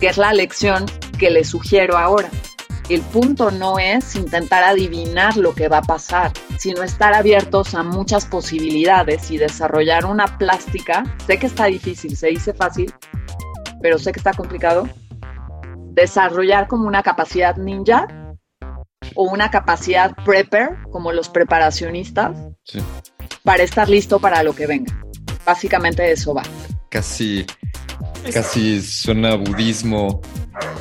[0.00, 0.86] que es la lección
[1.18, 2.28] que le sugiero ahora,
[2.88, 7.84] El punto no es intentar adivinar lo que va a pasar, sino estar abiertos a
[7.84, 11.04] muchas posibilidades y desarrollar una plástica.
[11.26, 12.92] Sé que está difícil, se dice fácil,
[13.80, 14.88] pero sé que está complicado.
[15.92, 18.08] Desarrollar como una capacidad ninja
[19.14, 22.78] o una capacidad prepper, como los preparacionistas, Sí.
[23.42, 24.92] para estar listo para lo que venga.
[25.44, 26.42] Básicamente eso va.
[26.88, 27.44] Casi,
[28.32, 30.20] casi suena a budismo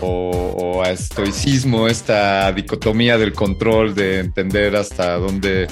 [0.01, 5.67] o, o a estoicismo, esta dicotomía del control, de entender hasta dónde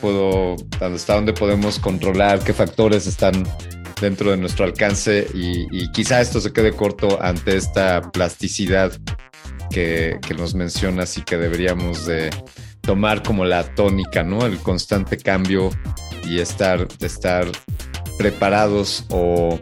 [0.00, 3.46] puedo, hasta dónde podemos controlar, qué factores están
[4.00, 8.92] dentro de nuestro alcance y, y quizá esto se quede corto ante esta plasticidad
[9.74, 12.30] que, nos mencionas y que deberíamos de
[12.80, 14.46] tomar como la tónica, ¿no?
[14.46, 15.70] El constante cambio
[16.24, 17.46] y estar, estar
[18.16, 19.58] preparados o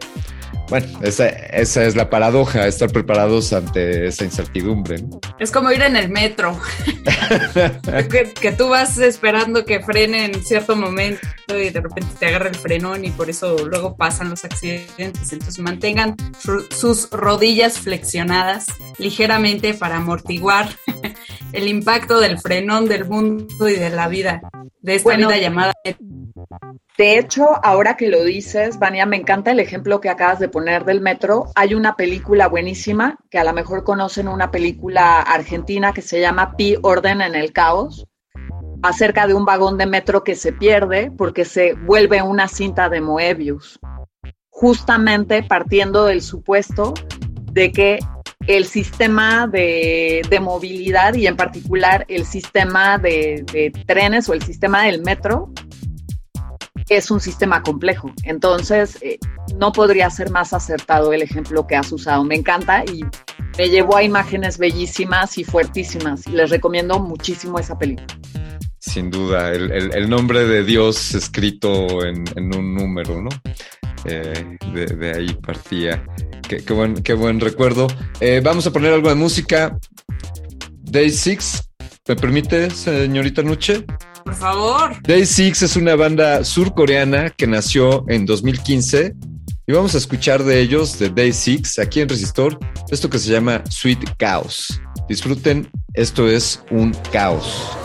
[0.69, 5.01] bueno, esa, esa es la paradoja, estar preparados ante esa incertidumbre.
[5.01, 5.19] ¿no?
[5.39, 6.59] Es como ir en el metro,
[8.09, 12.49] que, que tú vas esperando que frene en cierto momento y de repente te agarra
[12.49, 15.31] el frenón y por eso luego pasan los accidentes.
[15.33, 18.65] Entonces mantengan su- sus rodillas flexionadas
[18.97, 20.69] ligeramente para amortiguar
[21.51, 24.41] el impacto del frenón del mundo y de la vida,
[24.81, 25.73] de esta Bueno, vida llamada
[26.97, 30.85] De hecho, ahora que lo dices, Vania, me encanta el ejemplo que acabas de poner
[30.85, 31.45] del metro.
[31.55, 36.55] Hay una película buenísima, que a lo mejor conocen una película argentina que se llama
[36.55, 38.05] Pi Orden en el Caos,
[38.83, 43.01] acerca de un vagón de metro que se pierde porque se vuelve una cinta de
[43.01, 43.79] Moebius,
[44.49, 46.93] justamente partiendo del supuesto
[47.51, 47.99] de que
[48.45, 55.01] el sistema de, movilidad y en particular el sistema de trenes o el sistema del
[55.01, 55.53] metro
[56.89, 58.11] es un sistema complejo.
[58.23, 59.19] Entonces, eh,
[59.57, 62.23] no podría ser más acertado el ejemplo que has usado.
[62.23, 63.03] Me encanta y
[63.57, 66.27] me llevó a imágenes bellísimas y fuertísimas.
[66.27, 68.07] Les recomiendo muchísimo esa película.
[68.79, 72.25] Sin duda, el, nombre de Dios escrito en,
[72.55, 73.29] un número, ¿no?
[74.05, 76.03] Eh, de, ahí partía.
[76.47, 77.87] Qué, buen, recuerdo.
[78.19, 79.77] Eh, vamos a poner algo de música.
[80.81, 81.69] Day Six,
[82.07, 83.85] ¿me permite, señorita Nuche?
[84.23, 85.01] Por favor.
[85.03, 89.15] Day Six es una banda surcoreana que nació en 2015
[89.65, 92.57] y vamos a escuchar de ellos, de Day Six, aquí en Resistor,
[92.89, 94.81] esto que se llama Sweet Chaos.
[95.07, 97.77] Disfruten, esto es un caos.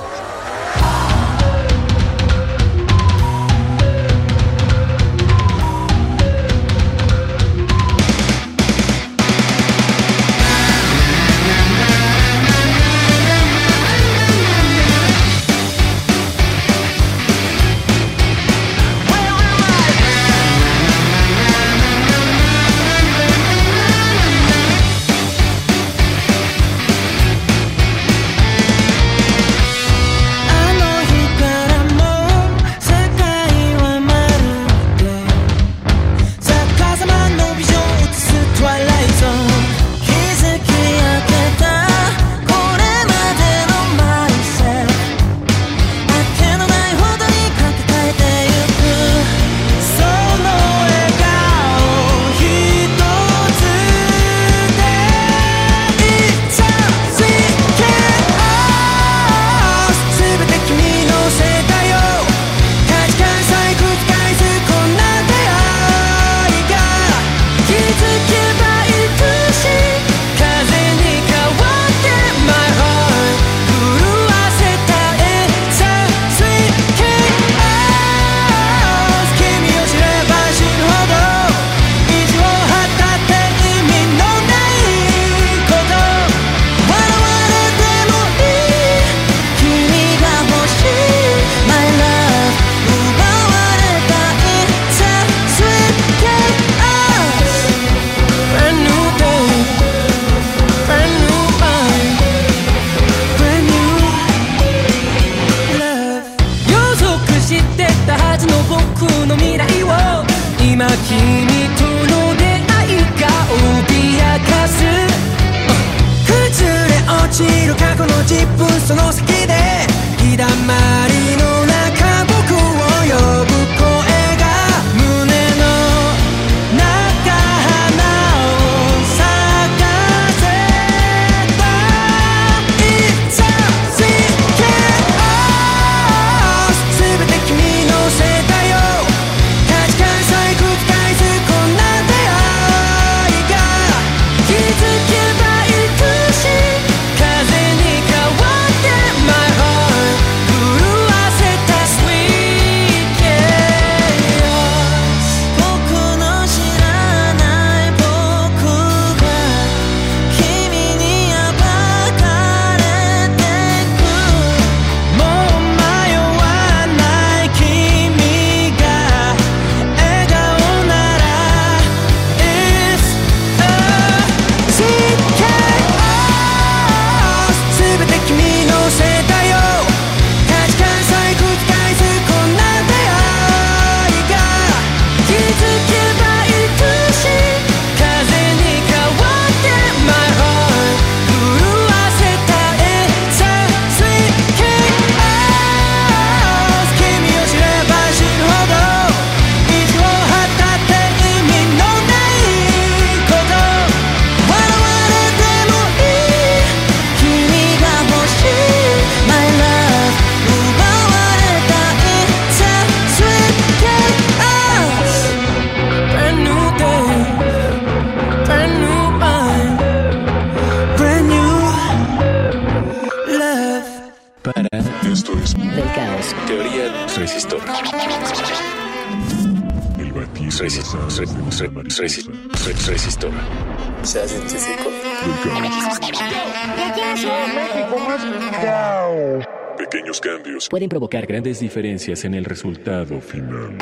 [240.69, 243.79] Pueden provocar grandes diferencias en el resultado final.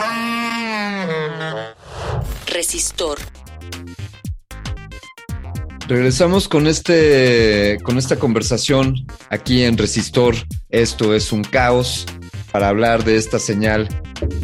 [2.47, 3.19] Resistor.
[5.89, 8.95] Regresamos con este con esta conversación
[9.31, 10.35] aquí en Resistor.
[10.71, 12.07] Esto es un caos
[12.53, 13.89] para hablar de esta señal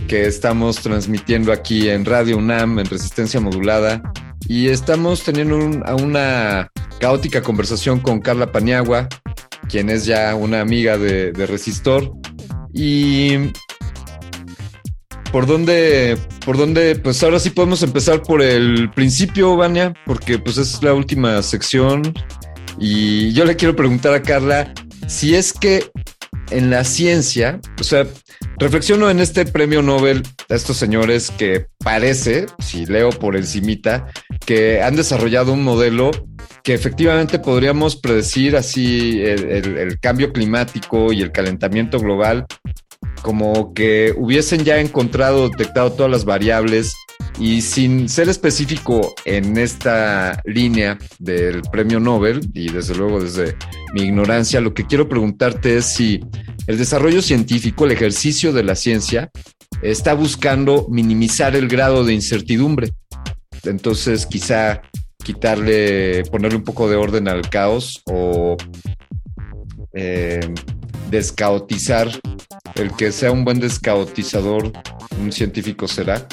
[0.08, 4.02] que estamos transmitiendo aquí en Radio UNAM en resistencia modulada
[4.48, 6.70] y estamos teniendo un- a una
[7.00, 9.08] caótica conversación con Carla Paniagua,
[9.68, 12.12] quien es ya una amiga de, de Resistor
[12.72, 13.50] y
[15.30, 20.58] por dónde por dónde pues ahora sí podemos empezar por el principio, Vania, porque pues
[20.58, 22.14] es la última sección.
[22.78, 24.72] Y yo le quiero preguntar a Carla
[25.06, 25.84] si es que
[26.50, 28.06] en la ciencia, o sea,
[28.58, 34.06] reflexiono en este premio Nobel a estos señores que parece, si leo por encimita,
[34.44, 36.10] que han desarrollado un modelo
[36.62, 42.46] que efectivamente podríamos predecir así el, cambio climático y el calentamiento global,
[43.22, 46.94] como que hubiesen ya encontrado, detectado todas las variables
[47.38, 53.56] y sin ser específico en esta línea del premio Nobel, y desde luego desde
[53.94, 56.20] mi ignorancia, lo que quiero preguntarte es si
[56.66, 59.30] el desarrollo científico, el ejercicio de la ciencia,
[59.82, 62.92] está buscando minimizar el grado de incertidumbre.
[63.64, 64.82] Entonces, quizá
[65.22, 68.56] quitarle, ponerle un poco de orden al caos o
[69.92, 70.40] eh,
[71.10, 72.08] descaotizar.
[72.74, 74.72] El que sea un buen descaotizador,
[75.20, 76.26] un científico será.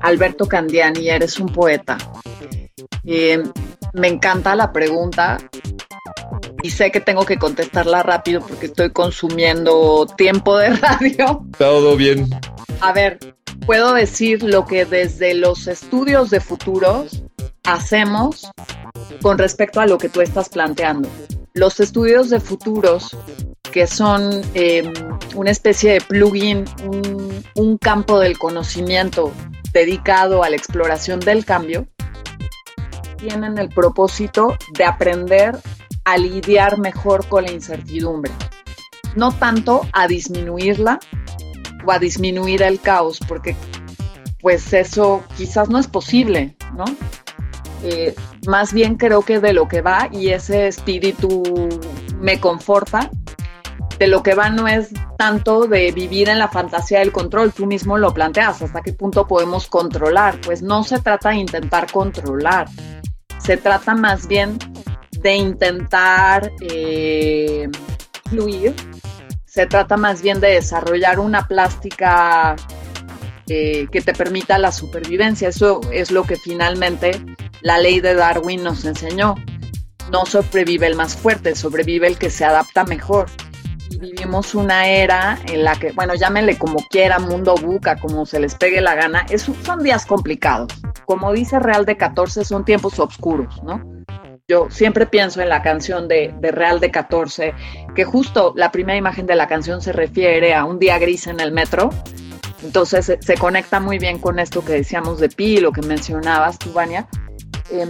[0.00, 1.98] Alberto Candiani, eres un poeta.
[3.04, 3.42] Eh,
[3.92, 5.38] me encanta la pregunta
[6.62, 11.46] y sé que tengo que contestarla rápido porque estoy consumiendo tiempo de radio.
[11.58, 12.28] Todo bien.
[12.80, 13.18] A ver,
[13.66, 17.22] puedo decir lo que desde los estudios de futuros
[17.64, 18.50] hacemos
[19.22, 21.08] con respecto a lo que tú estás planteando.
[21.54, 23.16] Los estudios de futuros,
[23.72, 24.90] que son eh,
[25.34, 29.32] una especie de plugin, un, un campo del conocimiento
[29.72, 31.86] dedicado a la exploración del cambio,
[33.18, 35.58] tienen el propósito de aprender
[36.04, 38.32] a lidiar mejor con la incertidumbre,
[39.14, 40.98] no tanto a disminuirla
[41.86, 43.56] o a disminuir el caos, porque
[44.40, 46.84] pues eso quizás no es posible, ¿no?
[47.82, 48.14] Eh,
[48.46, 51.42] más bien creo que de lo que va, y ese espíritu
[52.18, 53.10] me conforta,
[53.98, 57.66] de lo que va no es tanto de vivir en la fantasía del control, tú
[57.66, 62.66] mismo lo planteas, hasta qué punto podemos controlar, pues no se trata de intentar controlar,
[63.38, 64.58] se trata más bien
[65.20, 67.68] de intentar eh,
[68.30, 68.74] fluir,
[69.50, 72.54] se trata más bien de desarrollar una plástica
[73.48, 75.48] eh, que te permita la supervivencia.
[75.48, 77.20] Eso es lo que finalmente
[77.60, 79.34] la ley de Darwin nos enseñó.
[80.12, 83.26] No sobrevive el más fuerte, sobrevive el que se adapta mejor.
[83.90, 88.38] Y vivimos una era en la que, bueno, llámenle como quiera, mundo buca, como se
[88.38, 90.72] les pegue la gana, son días complicados.
[91.06, 93.82] Como dice Real de 14, son tiempos oscuros, ¿no?
[94.50, 97.54] Yo siempre pienso en la canción de, de, Real de 14,
[97.94, 101.38] que justo la primera imagen de la canción se refiere a un día gris en
[101.38, 101.90] el metro.
[102.64, 106.58] Entonces se, se conecta muy bien con esto que decíamos de Pi, lo que mencionabas
[106.58, 107.06] tú, Vania.
[107.70, 107.86] Eh,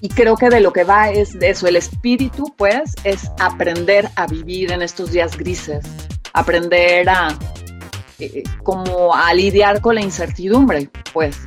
[0.00, 4.08] y creo que de lo que va es de eso, el espíritu, pues, es aprender
[4.16, 5.86] a vivir en estos días grises,
[6.32, 7.38] aprender a,
[8.18, 11.38] eh, como a lidiar con la incertidumbre, pues,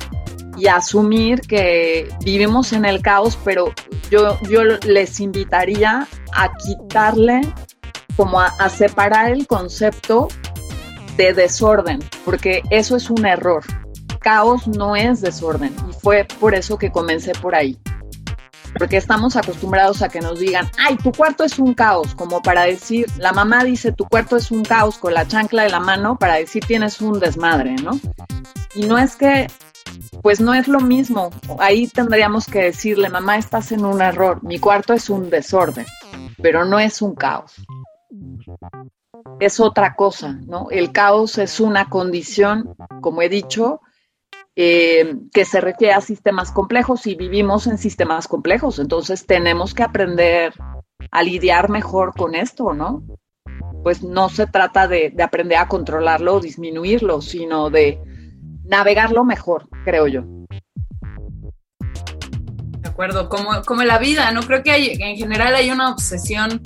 [0.56, 3.72] y asumir que vivimos en el caos, pero
[4.10, 7.40] yo, yo les invitaría a quitarle,
[8.16, 10.28] como a, a separar el concepto
[11.16, 13.64] de desorden, porque eso es un error.
[14.20, 17.78] Caos no es desorden, y fue por eso que comencé por ahí
[18.76, 22.64] porque estamos acostumbrados a que nos digan, ay, tu cuarto es un caos, como para
[22.64, 26.18] decir, la mamá dice, tu cuarto es un caos con la chancla de la mano
[26.18, 27.92] para decir tienes un desmadre, ¿no?
[28.74, 29.46] Y no es que,
[30.22, 34.58] pues no es lo mismo, ahí tendríamos que decirle, mamá, estás en un error, mi
[34.58, 35.86] cuarto es un desorden,
[36.40, 37.54] pero no es un caos.
[39.40, 40.68] Es otra cosa, ¿no?
[40.70, 43.80] El caos es una condición, como he dicho,
[44.56, 49.82] eh, que se refiere a sistemas complejos y vivimos en sistemas complejos, entonces tenemos que
[49.82, 50.54] aprender
[51.10, 53.02] a lidiar mejor con esto, ¿no?
[53.82, 58.00] Pues no se trata de, de aprender a controlarlo o disminuirlo, sino de
[58.64, 60.22] navegarlo mejor, creo yo.
[62.80, 64.42] De acuerdo, como, como la vida, ¿no?
[64.42, 66.60] Creo que hay, en general hay una obsesión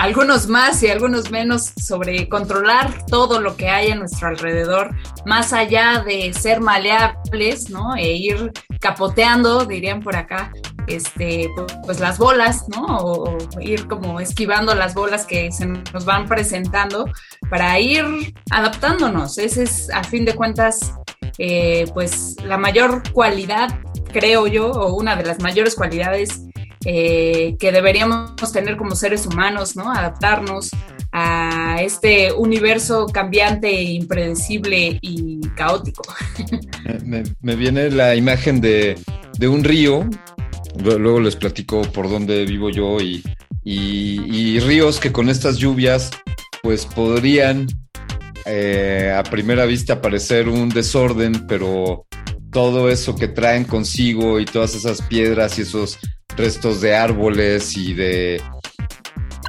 [0.00, 5.52] algunos más y algunos menos sobre controlar todo lo que hay a nuestro alrededor, más
[5.52, 7.94] allá de ser maleables, ¿no?
[7.96, 8.50] E ir
[8.80, 10.52] capoteando, dirían por acá,
[10.86, 11.50] este,
[11.84, 12.86] pues las bolas, ¿no?
[12.86, 17.04] O, ir como esquivando las bolas que se nos van presentando
[17.50, 19.36] para ir adaptándonos.
[19.36, 20.94] Ese es, a fin de cuentas,
[21.38, 23.78] eh, pues la mayor cualidad,
[24.12, 26.42] creo yo, o una de las mayores cualidades
[26.84, 29.92] eh, que deberíamos tener como seres humanos, ¿no?
[29.92, 30.70] Adaptarnos
[31.12, 36.02] a este universo cambiante, impredecible y caótico.
[37.04, 38.98] Me, viene la imagen de,
[39.42, 40.08] un río,
[40.82, 43.22] luego les platico por dónde vivo yo y,
[44.60, 46.10] ríos que con estas lluvias
[46.62, 47.66] pues podrían
[48.46, 52.06] eh, a primera vista parecer un desorden, pero
[52.50, 55.98] todo eso que traen consigo y todas esas piedras y esos
[56.36, 58.42] restos de árboles y de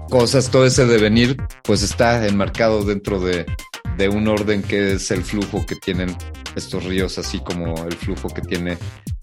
[0.10, 3.46] cosas, todo ese devenir, pues está enmarcado dentro de,
[4.10, 6.16] un orden que es el flujo que tienen
[6.56, 8.78] estos ríos, así como el flujo que tiene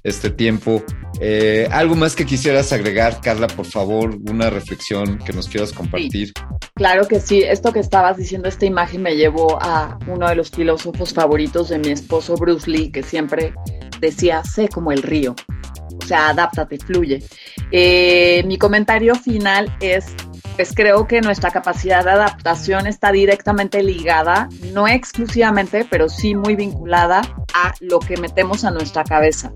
[0.05, 0.83] este tiempo.
[1.21, 4.17] Eh, ¿Algo más que quisieras agregar, Carla, por favor?
[4.31, 6.33] Una reflexión que nos quieras compartir.
[6.75, 10.51] claro que sí, esto que estabas diciendo, esta imagen me llevó a uno de los
[10.51, 13.53] filósofos favoritos de mi esposo, Bruce Lee, que siempre
[14.01, 15.35] decía, sé como el río.
[16.01, 17.23] O sea, adáptate, fluye.
[17.71, 20.07] Eh, mi comentario final es,
[20.59, 26.57] pues creo que nuestra capacidad de adaptación está directamente ligada, no exclusivamente, pero sí muy
[26.57, 27.21] vinculada
[27.55, 29.53] a lo que metemos a nuestra cabeza.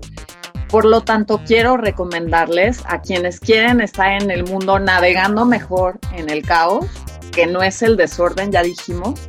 [0.69, 6.29] Por lo tanto, quiero recomendarles a quienes quieren estar en el mundo navegando mejor en
[6.29, 6.85] el caos,
[7.33, 9.19] que no es el desorden, ya dijimos.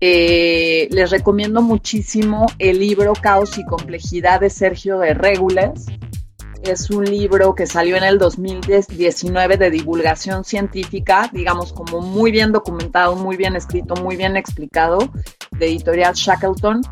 [0.00, 5.88] Eh, les recomiendo muchísimo el libro Caos y Complejidad de Sergio de Régules
[6.62, 12.52] es un libro que salió en el 2019 de divulgación científica, digamos como muy bien
[12.52, 14.98] documentado, muy bien escrito, muy bien explicado,
[15.52, 16.82] de editorial Shackleton.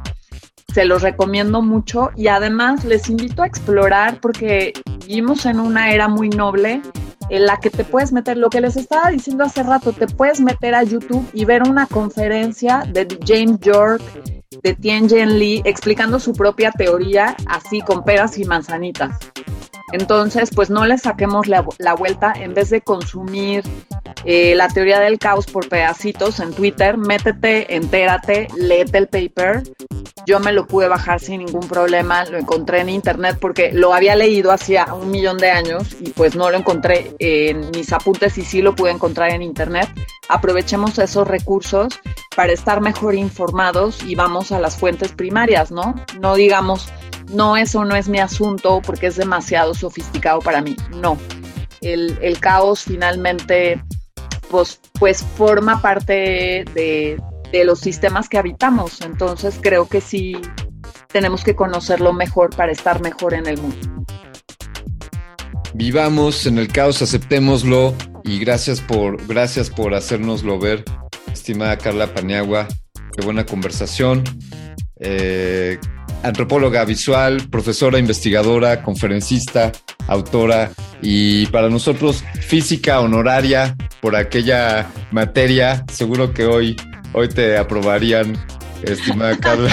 [0.72, 4.72] Se los recomiendo mucho y además les invito a explorar porque
[5.06, 6.82] vivimos en una era muy noble
[7.30, 10.40] en la que te puedes meter, lo que les estaba diciendo hace rato, te puedes
[10.40, 14.02] meter a YouTube y ver una conferencia de James York,
[14.62, 19.33] de Tianjin Lee, explicando su propia teoría así con peras y manzanitas.
[19.92, 21.62] Entonces, pues no le saquemos la,
[21.96, 23.62] vuelta en vez de consumir
[24.24, 29.62] eh, la teoría del caos por pedacitos en Twitter, métete, entérate, léete el paper.
[30.26, 34.16] Yo me lo pude bajar sin ningún problema, lo encontré en internet porque lo había
[34.16, 38.42] leído hacía un millón de años y pues no lo encontré en mis apuntes y
[38.42, 39.88] sí lo pude encontrar en internet.
[40.30, 42.00] Aprovechemos esos recursos
[42.34, 45.94] para estar mejor informados y vamos a las fuentes primarias, ¿no?
[46.20, 46.88] No digamos
[47.32, 50.76] no, eso no es mi asunto porque es demasiado sofisticado para mí.
[50.96, 51.18] No,
[51.80, 53.82] el, caos finalmente
[54.50, 57.20] pues, pues forma parte de,
[57.52, 59.00] de los sistemas que habitamos.
[59.00, 60.36] Entonces creo que sí
[61.08, 63.76] tenemos que conocerlo mejor para estar mejor en el mundo.
[65.74, 70.84] Vivamos en el caos, aceptémoslo y gracias por, gracias por hacérnoslo ver,
[71.32, 72.68] estimada Carla Paniagua.
[73.16, 74.22] Qué buena conversación.
[75.00, 75.78] Eh,
[76.24, 79.70] antropóloga visual, profesora investigadora, conferencista,
[80.08, 80.72] autora
[81.02, 85.84] y para nosotros física honoraria por aquella materia.
[85.92, 86.76] Seguro que hoy,
[87.12, 88.36] hoy te aprobarían,
[88.82, 89.70] estimada Carla.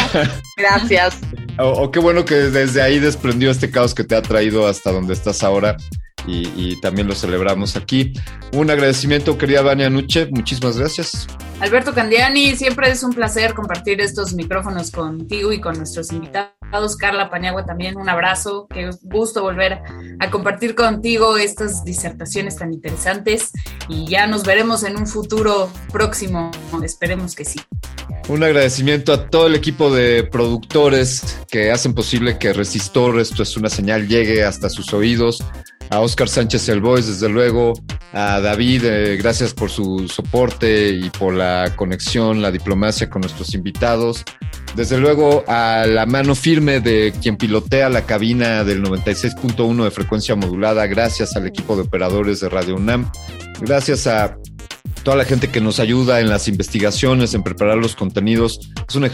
[0.57, 1.19] Gracias.
[1.57, 5.13] o, qué bueno que desde ahí desprendió este caos que te ha traído hasta donde
[5.13, 5.77] estás ahora.
[6.27, 8.13] Y, y, también lo celebramos aquí.
[8.53, 11.27] Un agradecimiento, querida Vania Nuche, muchísimas gracias.
[11.61, 16.95] Alberto Candiani, siempre es un placer compartir estos micrófonos contigo y con nuestros invitados.
[16.97, 19.79] Carla Pañagua también, un abrazo, qué gusto volver
[20.19, 23.51] a compartir contigo estas disertaciones tan interesantes
[23.87, 26.49] y ya nos veremos en un futuro próximo,
[26.83, 27.59] esperemos que sí.
[28.27, 33.55] Un agradecimiento a todo el equipo de productores que hacen posible que Resistor, esto es
[33.55, 35.43] una señal, llegue hasta sus oídos
[35.91, 37.73] a Oscar Sánchez El Boys, desde luego,
[38.13, 43.53] a David, eh, gracias por su soporte y por la conexión, la diplomacia con nuestros
[43.53, 44.23] invitados.
[44.73, 50.33] Desde luego a la mano firme de quien pilotea la cabina del 96.1 de frecuencia
[50.35, 53.11] modulada, gracias al equipo de operadores de Radio UNAM,
[53.59, 54.37] gracias a
[55.03, 58.59] toda la gente que nos ayuda en las investigaciones, en preparar los contenidos.
[58.87, 59.05] Es un,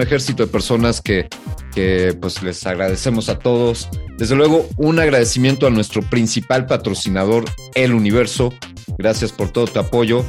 [0.00, 1.28] ejército de personas que,
[2.20, 3.88] pues les agradecemos a todos.
[4.18, 8.52] Desde luego, un agradecimiento a nuestro principal patrocinador, El Universo.
[8.98, 10.24] Gracias por todo tu apoyo.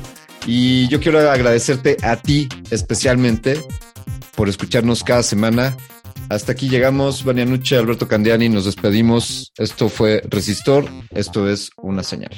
[0.45, 3.61] Y yo quiero agradecerte a ti especialmente
[4.35, 5.75] por escucharnos cada semana.
[6.29, 9.51] Hasta aquí llegamos, Vania Nuche, Alberto Candiani, nos despedimos.
[9.57, 12.37] Esto fue Resistor, esto es una señal.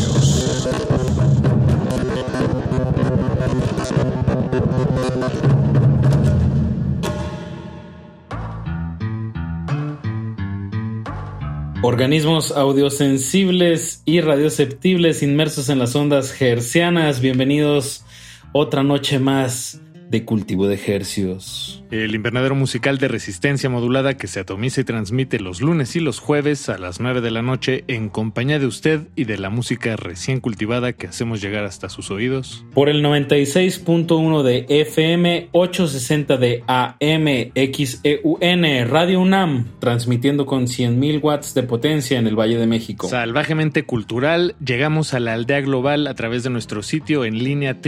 [11.91, 18.05] Organismos audiosensibles y radioceptibles inmersos en las ondas hercianas, bienvenidos
[18.53, 19.81] otra noche más
[20.11, 21.83] de cultivo de hercios.
[21.89, 26.19] El invernadero musical de resistencia modulada que se atomiza y transmite los lunes y los
[26.19, 29.95] jueves a las 9 de la noche en compañía de usted y de la música
[29.95, 32.65] recién cultivada que hacemos llegar hasta sus oídos.
[32.73, 41.53] Por el 96.1 de FM, 860 de AM, XEUN, Radio UNAM, transmitiendo con 100.000 watts
[41.53, 43.07] de potencia en el Valle de México.
[43.07, 47.79] Salvajemente cultural, llegamos a la aldea global a través de nuestro sitio en línea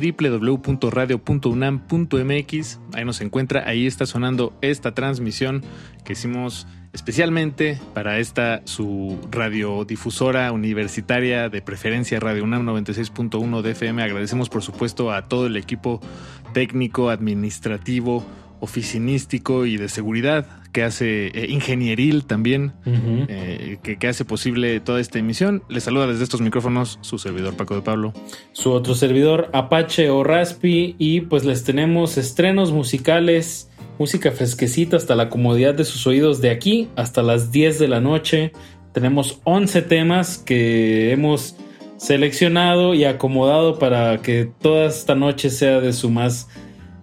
[2.13, 2.79] www.radio.unam.mx.
[2.93, 5.63] Ahí nos encuentra, ahí está sonando esta transmisión
[6.03, 14.03] que hicimos especialmente para esta su radiodifusora universitaria de preferencia Radio UNAM 96.1 de FM.
[14.03, 15.99] Agradecemos por supuesto a todo el equipo
[16.53, 18.23] técnico, administrativo,
[18.59, 24.99] oficinístico y de seguridad que hace eh, ingenieril también, eh, que, que hace posible toda
[24.99, 25.63] esta emisión.
[25.69, 28.13] Les saluda desde estos micrófonos su servidor Paco de Pablo.
[28.51, 33.69] Su otro servidor, Apache o Raspi, y pues les tenemos estrenos musicales,
[33.99, 38.01] música fresquecita hasta la comodidad de sus oídos de aquí hasta las 10 de la
[38.01, 38.51] noche.
[38.91, 41.55] Tenemos 11 temas que hemos
[41.97, 46.49] seleccionado y acomodado para que toda esta noche sea de su más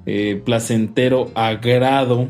[0.06, 2.28] eh, placentero agrado.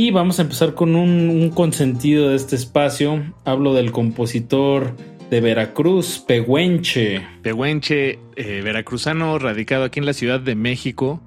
[0.00, 3.22] Y vamos a empezar con un, consentido de este espacio.
[3.44, 4.96] Hablo del compositor
[5.28, 7.20] de Veracruz, Pehuenche.
[7.42, 11.20] Pehuenche, eh, veracruzano, radicado aquí en la Ciudad de México,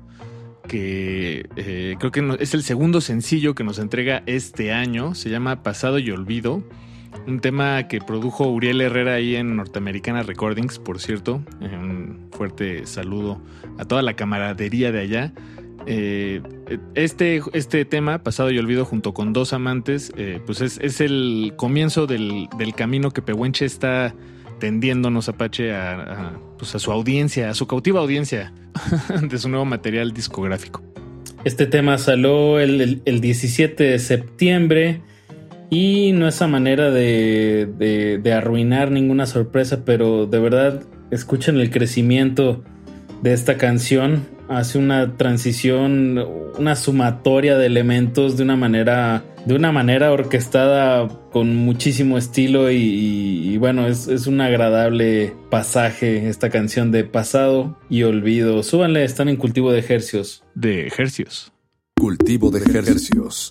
[0.68, 5.14] que eh, creo que es el segundo sencillo que nos entrega este año.
[5.14, 6.64] Se llama Pasado y Olvido.
[7.28, 11.44] Un tema que produjo Uriel Herrera ahí en Norteamericana Recordings, por cierto.
[11.62, 13.40] Eh, un fuerte saludo
[13.78, 15.34] a toda la camaradería de allá.
[15.86, 16.42] Eh,
[16.96, 21.54] este, este tema, Pasado y Olvido, junto con dos amantes, eh, pues es, es el
[21.56, 24.16] comienzo del, del camino que Pehuenche está
[24.60, 28.54] tendiéndonos Apache a, a, pues a su audiencia, a su cautiva audiencia
[29.30, 30.82] de su nuevo material discográfico.
[31.44, 35.02] Este tema salió el, el- el 17 de septiembre
[35.70, 41.58] y no es a manera de, de- de arruinar ninguna sorpresa, pero de verdad escuchen
[41.60, 42.64] el crecimiento
[43.22, 44.26] de esta canción.
[44.58, 46.24] Hace una transición,
[46.58, 52.76] una sumatoria de elementos de una manera, de una manera orquestada con muchísimo estilo y,
[52.78, 58.64] y- y bueno, es, es un agradable pasaje esta canción de pasado y olvido.
[58.64, 60.44] Súbanle, están en cultivo de ejercios.
[60.56, 61.52] De ejercios.
[62.00, 63.50] Cultivo de ejercios.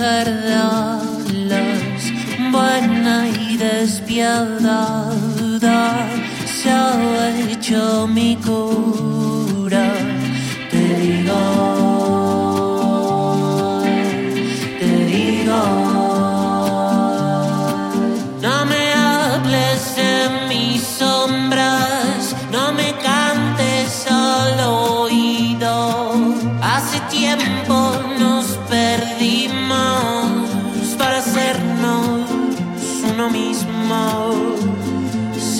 [0.00, 2.00] cardeales,
[2.50, 5.12] buena y despiadada,
[6.46, 9.92] se ha hecho mi cura.
[10.70, 11.59] Te digo.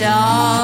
[0.01, 0.60] 想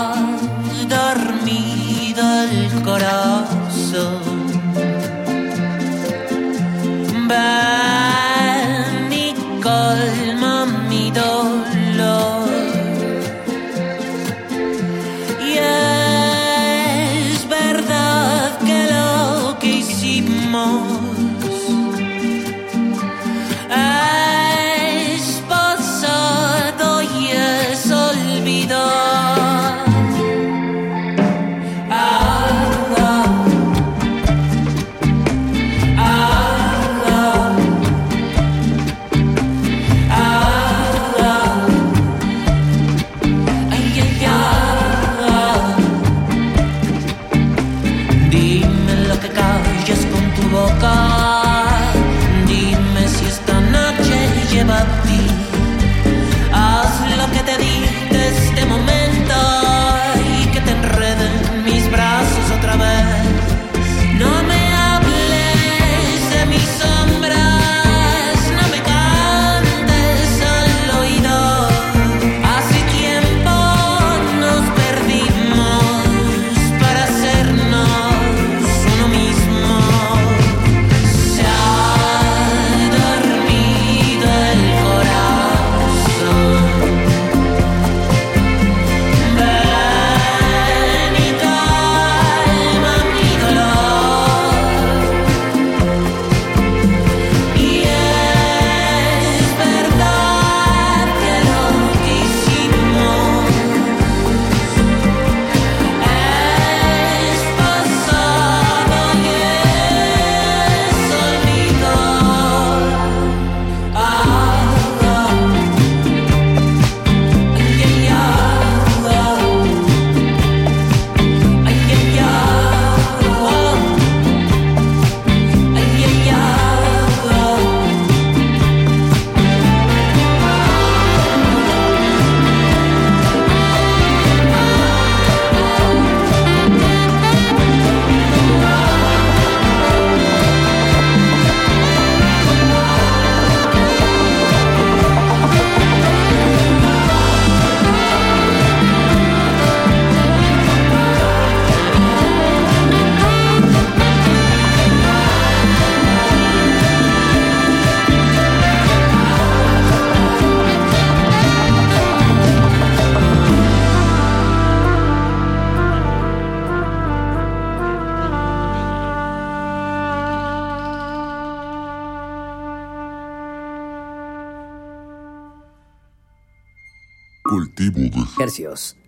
[177.57, 178.99] Cultivo de hercios.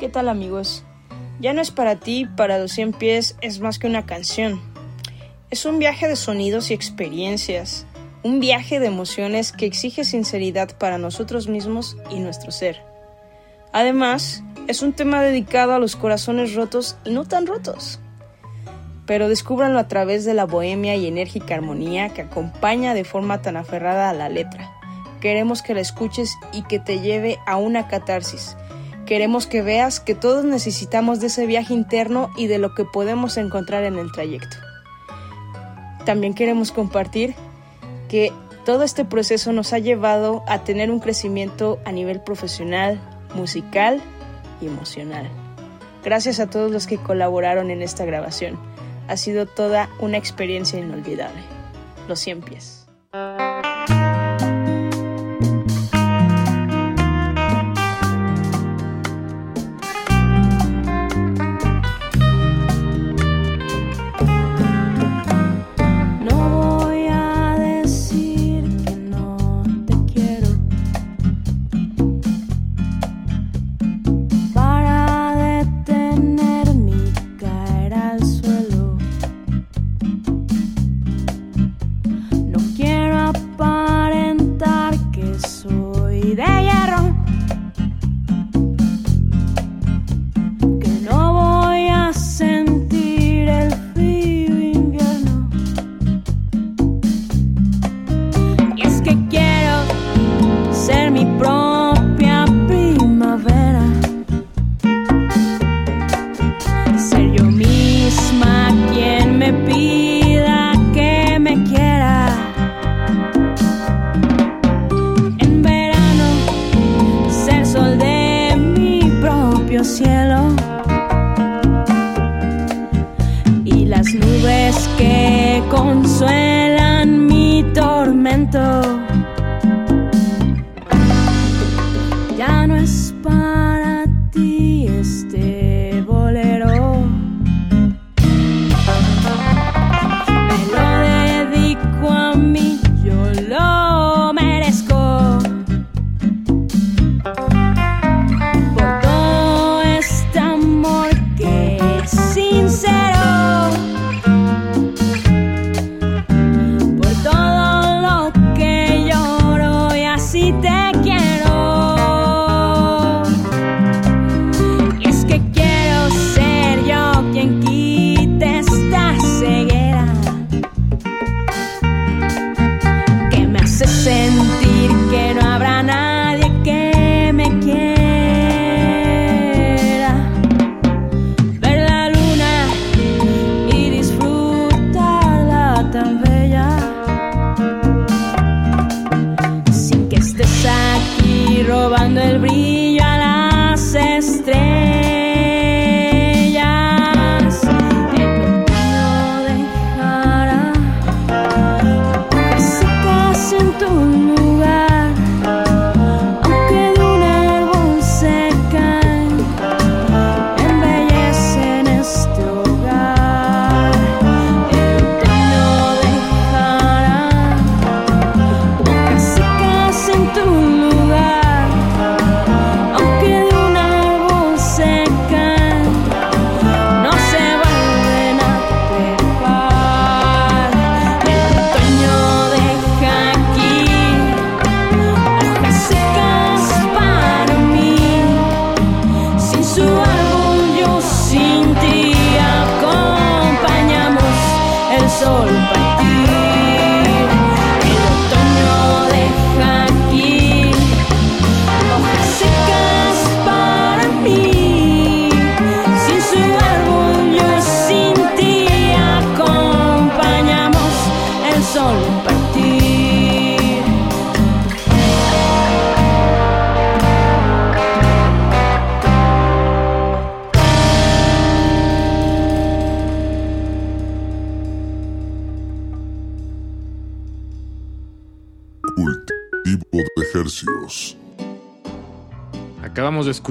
[0.00, 0.82] ¿Qué tal amigos?
[1.38, 4.60] Ya no es para ti, para los 100 pies es más que una canción.
[5.50, 7.86] Es un viaje de sonidos y experiencias,
[8.24, 12.82] un viaje de emociones que exige sinceridad para nosotros mismos y nuestro ser.
[13.72, 18.00] Además, es un tema dedicado a los corazones rotos y no tan rotos.
[19.06, 23.56] Pero descúbranlo a través de la bohemia y enérgica armonía que acompaña de forma tan
[23.56, 24.79] aferrada a la letra.
[25.20, 28.56] Queremos que la escuches y que te lleve a una catarsis.
[29.06, 33.36] Queremos que veas que todos necesitamos de ese viaje interno y de lo que podemos
[33.36, 34.56] encontrar en el trayecto.
[36.04, 37.34] También queremos compartir
[38.08, 38.32] que
[38.64, 43.00] todo este proceso nos ha llevado a tener un crecimiento a nivel profesional,
[43.34, 44.00] musical
[44.60, 45.28] y emocional.
[46.04, 48.58] Gracias a todos los que colaboraron en esta grabación.
[49.08, 51.42] Ha sido toda una experiencia inolvidable.
[52.08, 52.86] Los 100 pies.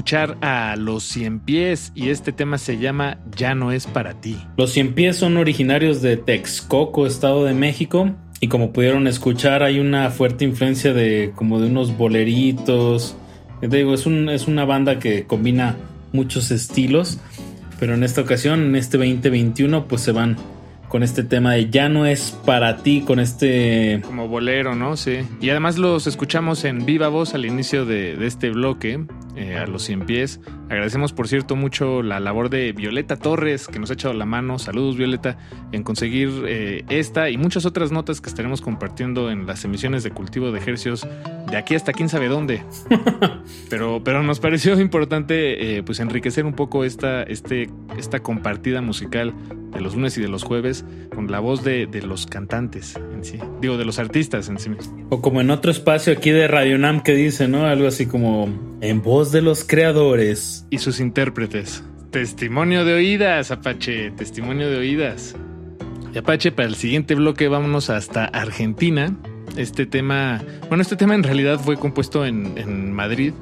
[0.09, 4.39] Escuchar a Los Cien Pies y este tema se llama Ya no es para ti.
[4.57, 9.79] Los cien pies son originarios de Texcoco, Estado de México, y como pudieron escuchar hay
[9.79, 13.17] una fuerte influencia de como de unos boleritos,
[13.61, 15.77] Te digo, es, un, es una banda que combina
[16.11, 17.19] muchos estilos,
[17.79, 20.37] pero en esta ocasión, en este 2021, pues se van
[20.87, 24.01] con este tema de ya no es para ti, con este...
[24.03, 24.97] Como bolero, ¿no?
[24.97, 25.19] Sí.
[25.39, 29.05] Y además los escuchamos en viva voz al inicio de, de este bloque,
[29.39, 30.41] eh, a los 100 pies.
[30.69, 34.59] Agradecemos, por cierto, mucho la labor de Violeta Torres, que nos ha echado la mano.
[34.59, 35.37] Saludos, Violeta,
[35.71, 40.11] en conseguir eh, esta y muchas otras notas que estaremos compartiendo en las emisiones de
[40.11, 41.07] cultivo de ejercios
[41.49, 42.63] de aquí hasta quién sabe dónde.
[43.69, 49.33] pero, pero nos pareció importante eh, pues enriquecer un poco esta, este, esta compartida musical
[49.71, 50.83] de los lunes y de los jueves
[51.15, 53.39] con la voz de, de los cantantes en sí.
[53.61, 54.71] Digo, de los artistas en sí.
[55.09, 57.65] O como en otro espacio aquí de Radio Nam que dice, ¿no?
[57.65, 58.49] Algo así como
[58.81, 60.65] en voz de los creadores.
[60.69, 61.83] Y sus intérpretes.
[62.11, 64.11] Testimonio de oídas, Apache.
[64.11, 65.35] Testimonio de oídas.
[66.13, 69.15] Y Apache, para el siguiente bloque vámonos hasta Argentina.
[69.57, 73.33] Este tema, bueno, este tema en realidad fue compuesto en, Madrid,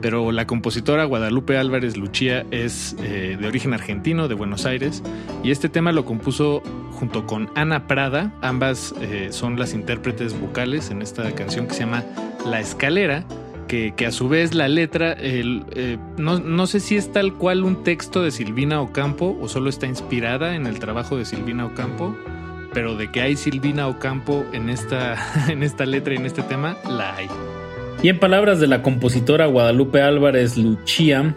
[0.00, 5.02] pero la compositora Guadalupe Álvarez Luchía es eh, de origen argentino, de Buenos Aires,
[5.42, 6.62] y este tema lo compuso
[6.92, 11.80] junto con Ana Prada, ambas eh, son las intérpretes vocales en esta canción que se
[11.80, 12.04] llama
[12.44, 13.26] La Escalera,
[13.66, 17.84] que, a su vez la letra, eh, no, no sé si es tal cual un
[17.84, 22.16] texto de Silvina Ocampo o solo está inspirada en el trabajo de Silvina Ocampo,
[22.72, 25.16] pero de que hay Silvina Ocampo en esta,
[25.48, 27.28] en esta letra y en este tema, la hay.
[28.02, 31.34] Y en palabras de la compositora Guadalupe Álvarez Luchía,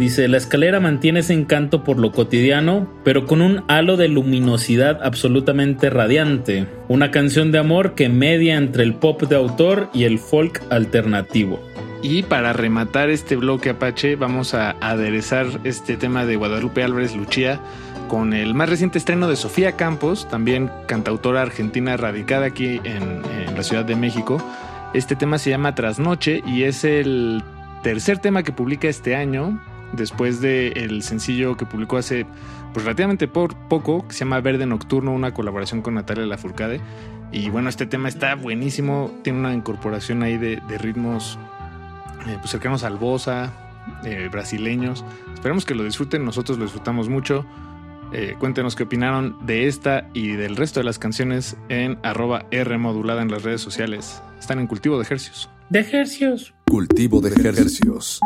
[0.00, 4.98] dice, la escalera mantiene ese encanto por lo cotidiano, pero con un halo de luminosidad
[5.02, 6.66] absolutamente radiante.
[6.88, 11.60] Una canción de amor que media entre el pop de autor y el folk alternativo.
[12.02, 17.60] Y para rematar este bloque Apache, vamos a aderezar este tema de Guadalupe Álvarez Luchía
[18.08, 23.54] con el más reciente estreno de Sofía Campos, también cantautora argentina radicada aquí en, en
[23.54, 24.42] la Ciudad de México.
[24.94, 27.44] Este tema se llama Trasnoche y es el
[27.82, 29.60] tercer tema que publica este año,
[29.92, 32.26] después del sencillo que publicó hace
[32.72, 36.80] pues, relativamente por poco, que se llama Verde Nocturno, una colaboración con Natalia Lafourcade.
[37.32, 41.38] Y bueno, este tema está buenísimo, tiene una incorporación ahí de, de ritmos
[42.26, 43.52] eh, pues cercanos al bossa,
[44.04, 45.04] eh, brasileños.
[45.34, 47.46] Esperemos que lo disfruten, nosotros lo disfrutamos mucho.
[48.12, 52.76] Eh, cuéntenos qué opinaron de esta y del resto de las canciones en arroba R
[52.78, 54.22] modulada en las redes sociales.
[54.38, 55.48] Están en cultivo de ejercios.
[55.68, 56.52] De ejercios.
[56.66, 58.20] Cultivo de ejercios.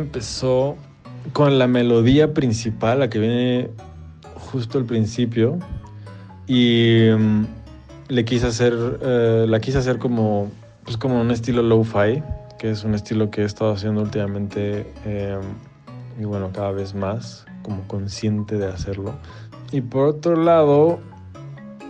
[0.00, 0.76] Empezó
[1.32, 3.70] con la melodía principal, la que viene
[4.34, 5.58] justo al principio.
[6.46, 7.44] Y mm,
[8.08, 10.50] le quise hacer, eh, la quise hacer como,
[10.84, 12.22] pues como un estilo lo-fi,
[12.58, 15.38] que es un estilo que he estado haciendo últimamente eh,
[16.18, 19.14] y bueno, cada vez más, como consciente de hacerlo.
[19.72, 20.98] Y por otro lado,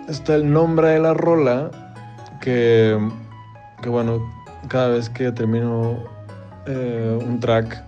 [0.08, 1.70] está el nombre de la rola,
[2.40, 2.98] que,
[3.82, 4.20] que bueno,
[4.68, 5.98] cada vez que termino
[6.66, 7.79] eh, un track,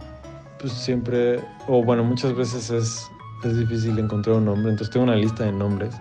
[0.62, 3.10] pues siempre, o bueno, muchas veces es,
[3.44, 5.94] es difícil encontrar un nombre, entonces tengo una lista de nombres.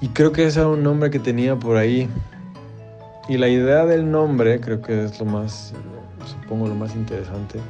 [0.00, 2.08] Y creo que ese era un nombre que tenía por ahí.
[3.28, 5.74] Y la idea del nombre, creo que es lo más,
[6.24, 7.60] supongo lo más interesante,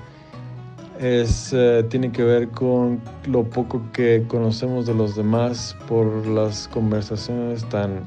[1.00, 6.68] es, eh, tiene que ver con lo poco que conocemos de los demás por las
[6.68, 8.04] conversaciones tan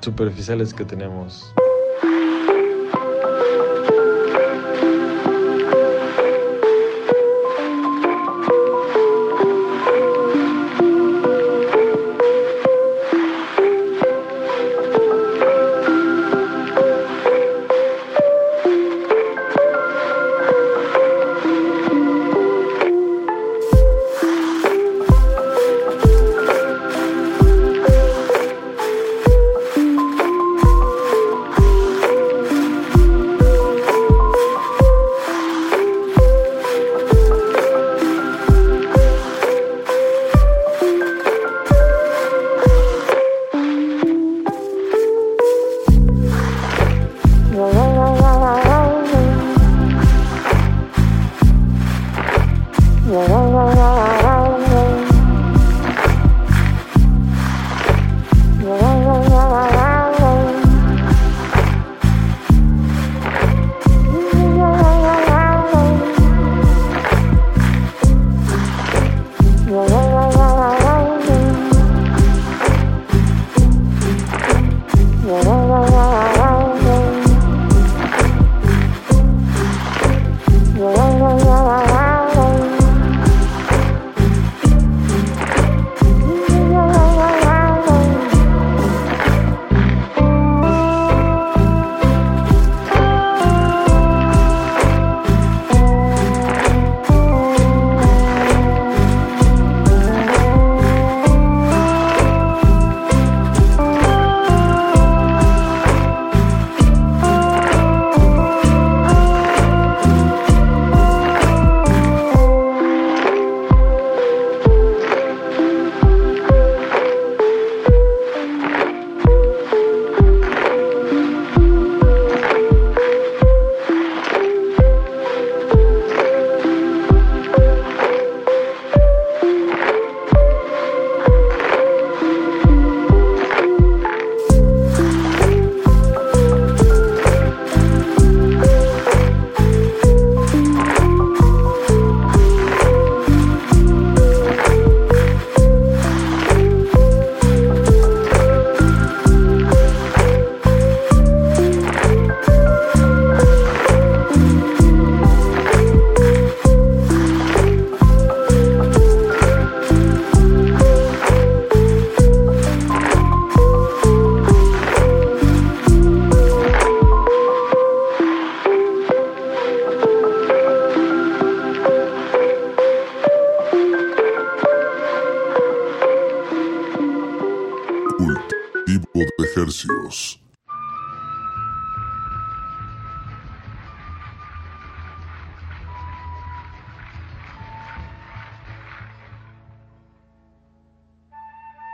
[0.00, 1.52] superficiales que tenemos.
[53.14, 53.43] Whoa.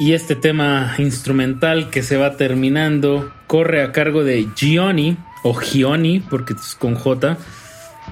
[0.00, 6.20] Y este tema instrumental que se va terminando corre a cargo de Gioni o Gioni
[6.20, 7.36] porque es con J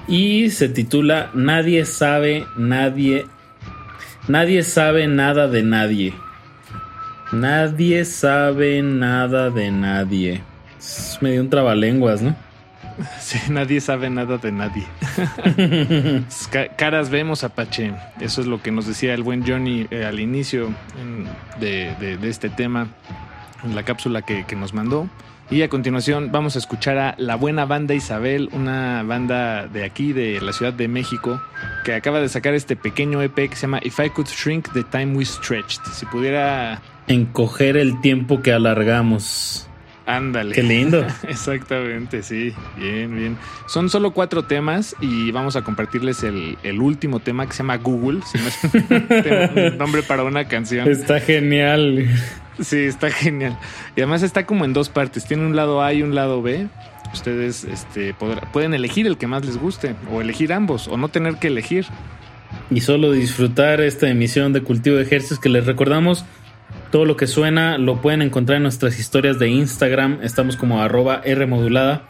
[0.07, 3.25] y se titula Nadie sabe, nadie
[4.27, 6.13] nadie sabe nada de nadie.
[7.31, 10.41] Nadie sabe nada de nadie.
[10.79, 12.35] Es medio un trabalenguas, ¿no?
[13.21, 14.83] Sí, nadie sabe nada de nadie.
[16.51, 17.93] Ca- Caras vemos, Apache.
[18.19, 21.27] Eso es lo que nos decía el buen Johnny eh, al inicio en-
[21.61, 22.87] de, de- de este tema,
[23.63, 25.07] en la cápsula que, que nos mandó.
[25.51, 30.11] Y a continuación vamos a escuchar a la buena banda Isabel, una banda de aquí,
[30.13, 31.41] de la Ciudad de México,
[31.85, 34.83] que acaba de sacar este pequeño EP que se llama If I Could Shrink the
[34.83, 35.81] Time We Stretched.
[35.93, 36.81] Si pudiera...
[37.09, 39.65] Encoger el tiempo que alargamos.
[40.05, 40.55] Ándale.
[40.55, 41.05] Qué lindo.
[41.27, 42.51] Exactamente, sí.
[42.77, 43.37] Bien, bien.
[43.67, 47.77] Son solo cuatro temas y vamos a compartirles el, el último tema que se llama
[47.77, 48.21] Google.
[48.25, 50.87] Si no nombre para una canción.
[50.89, 52.07] Está genial.
[52.59, 53.57] Sí, está genial.
[53.95, 55.25] Y además está como en dos partes.
[55.25, 56.67] Tiene un lado A y un lado B.
[57.13, 61.09] Ustedes este, podrá- pueden elegir el que más les guste o elegir ambos o no
[61.09, 61.85] tener que elegir.
[62.71, 66.25] y solo disfrutar esta emisión de Cultivo de Ejercicios que les recordamos.
[66.91, 70.19] Todo lo que suena lo pueden encontrar en nuestras historias de Instagram.
[70.23, 72.03] Estamos como arroba Rmodulada.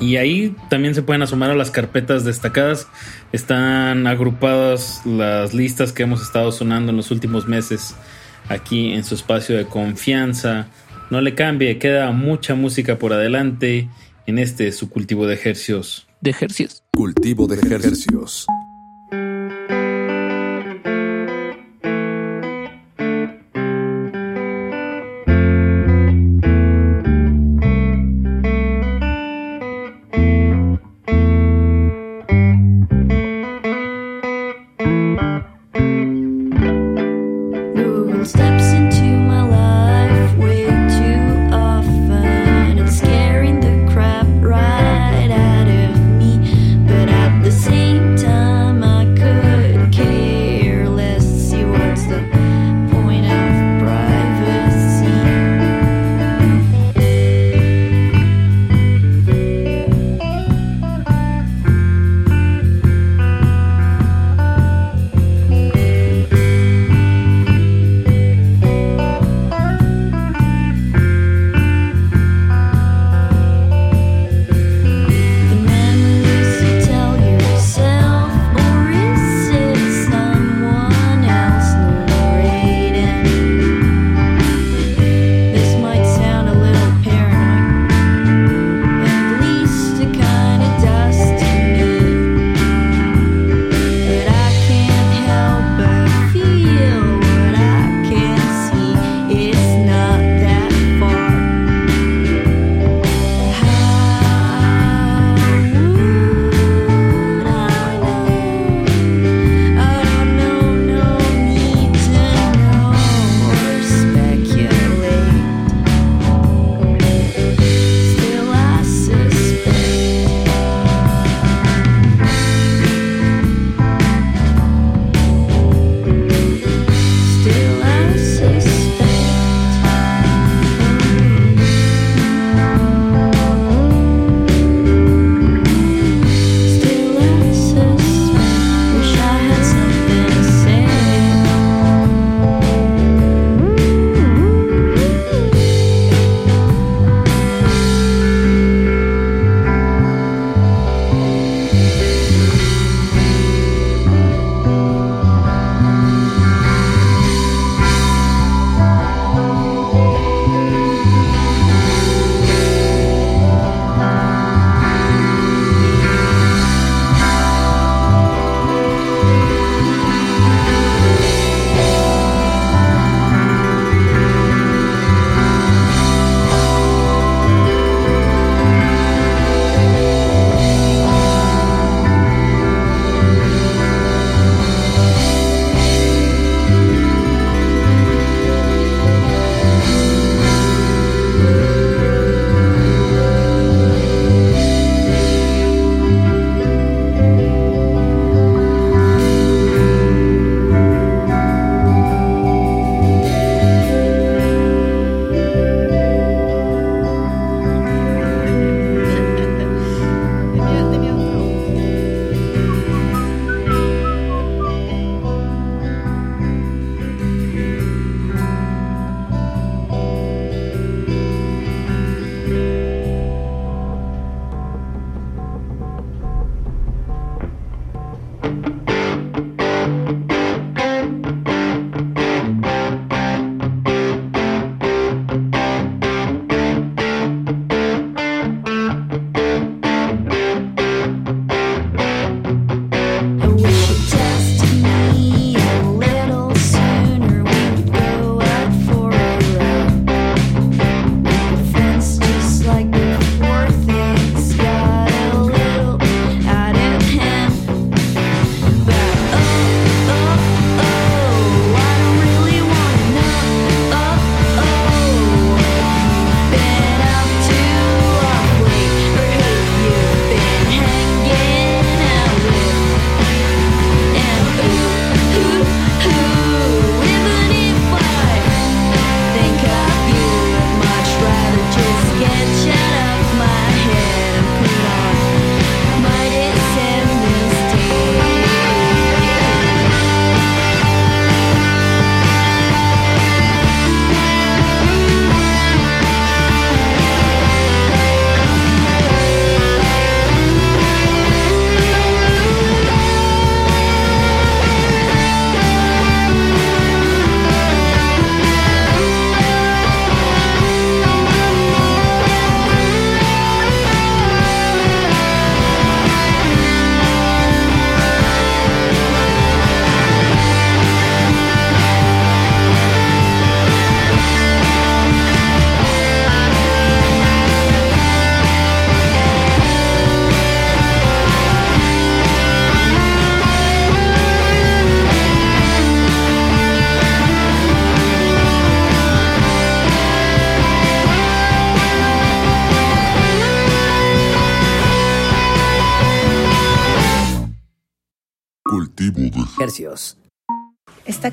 [0.00, 2.88] Y ahí también se pueden asomar a las carpetas destacadas.
[3.32, 7.94] Están agrupadas las listas que hemos estado sonando en los últimos meses
[8.48, 10.68] aquí en su espacio de confianza.
[11.10, 13.88] No le cambie, queda mucha música por adelante
[14.26, 16.06] en este su cultivo de ejercicios.
[16.20, 16.82] De ejercicios.
[16.92, 18.46] Cultivo de ejercicios.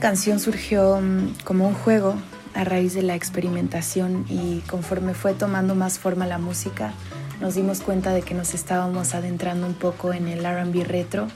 [0.07, 2.15] Canción surgió mm, como un juego
[2.53, 6.93] a raíz de la experimentación y conforme fue tomando más forma la música,
[7.41, 11.27] nos dimos cuenta de que nos estábamos adentrando un poco en el RB retro,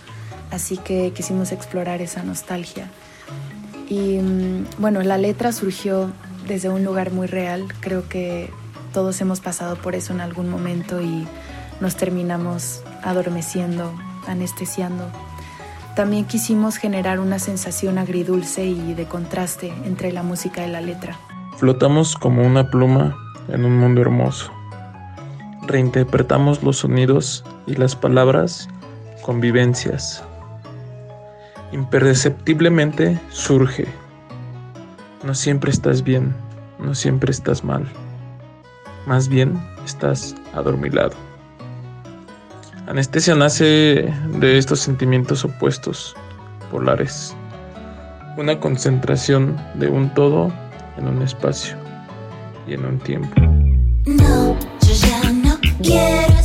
[0.51, 2.89] así que quisimos explorar esa nostalgia.
[3.89, 6.13] Y mm, bueno, la letra surgió
[6.47, 8.49] desde un lugar muy real, creo que
[8.93, 11.27] todos hemos pasado por eso en algún momento y
[11.81, 13.93] nos terminamos adormeciendo,
[14.27, 15.11] anestesiando.
[15.95, 21.17] También quisimos generar una sensación agridulce y de contraste entre la música y la letra.
[21.57, 23.15] Flotamos como una pluma
[23.49, 24.51] en un mundo hermoso.
[25.67, 28.69] Reinterpretamos los sonidos y las palabras
[29.21, 30.23] con vivencias.
[31.73, 33.85] Imperceptiblemente surge.
[35.23, 36.33] No siempre estás bien,
[36.79, 37.85] no siempre estás mal.
[39.05, 41.30] Más bien estás adormilado.
[42.91, 46.13] Anestesia nace de estos sentimientos opuestos,
[46.69, 47.33] polares.
[48.35, 50.51] Una concentración de un todo
[50.97, 51.77] en un espacio
[52.67, 53.29] y en un tiempo.
[54.07, 56.40] No, yo ya no quiero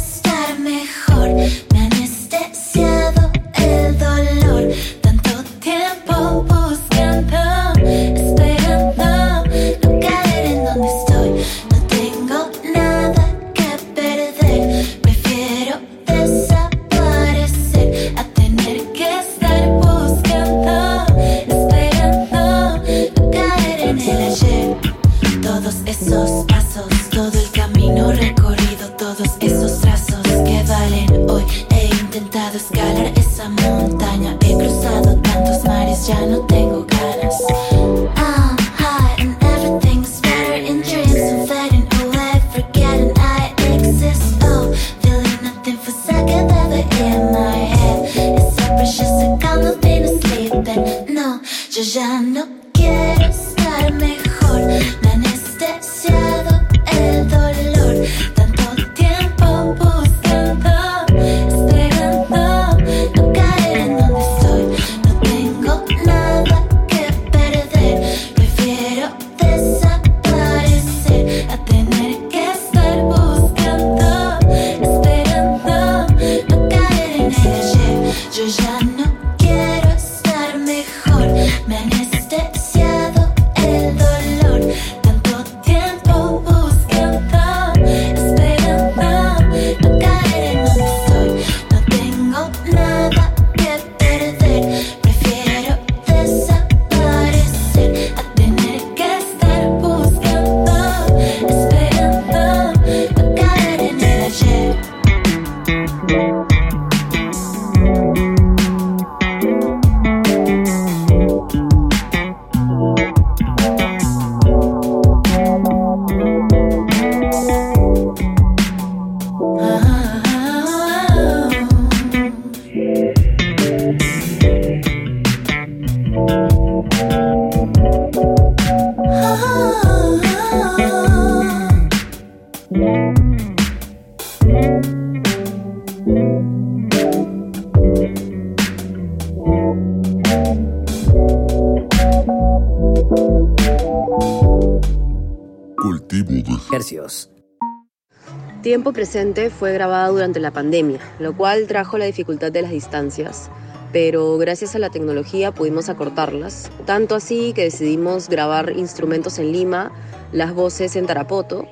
[149.59, 153.51] fue grabada durante la pandemia, lo cual trajo la dificultad de las distancias,
[153.93, 159.93] pero gracias a la tecnología pudimos acortarlas, tanto así que decidimos grabar instrumentos en Lima,
[160.33, 161.67] las voces en Tarapoto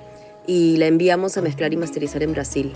[0.47, 2.73] y la enviamos a mezclar y masterizar en Brasil.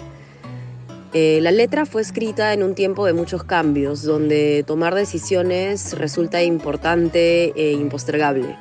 [1.14, 6.42] Eh, la letra fue escrita en un tiempo de muchos cambios, donde tomar decisiones resulta
[6.42, 8.56] importante e impostergable.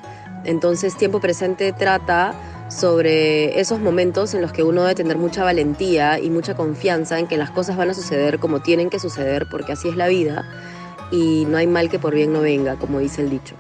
[0.46, 2.34] Entonces, Tiempo Presente trata
[2.70, 7.28] sobre esos momentos en los que uno debe tener mucha valentía y mucha confianza en
[7.28, 10.46] que las cosas van a suceder como tienen que suceder, porque así es la vida,
[11.12, 13.56] y no hay mal que por bien no venga, como dice el dicho.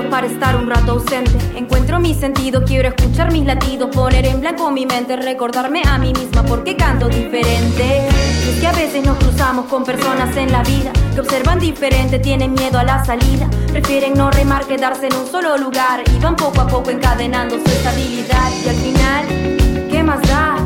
[0.00, 1.30] Para estar un rato ausente.
[1.54, 6.14] Encuentro mi sentido, quiero escuchar mis latidos, poner en blanco mi mente, recordarme a mí
[6.14, 8.08] misma porque canto diferente.
[8.08, 12.54] Es que a veces nos cruzamos con personas en la vida que observan diferente, tienen
[12.54, 16.62] miedo a la salida, prefieren no remar, quedarse en un solo lugar y van poco
[16.62, 19.26] a poco encadenando su estabilidad y al final.
[19.28, 20.56] ¿Qué ¿qué más da?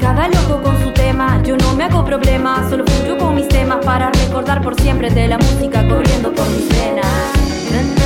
[0.00, 3.84] Cada loco con su tema, yo no me hago problema, solo fluyo con mis temas
[3.84, 8.03] para recordar por siempre de la música corriendo por mis venas.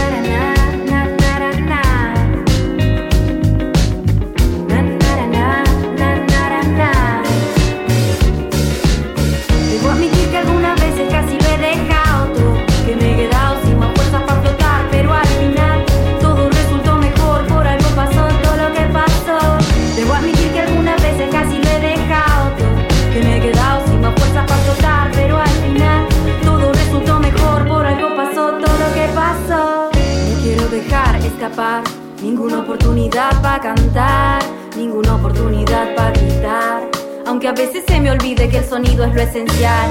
[32.23, 34.41] Ninguna oportunidad para cantar,
[34.77, 36.89] ninguna oportunidad para gritar.
[37.27, 39.91] Aunque a veces se me olvide que el sonido es lo esencial.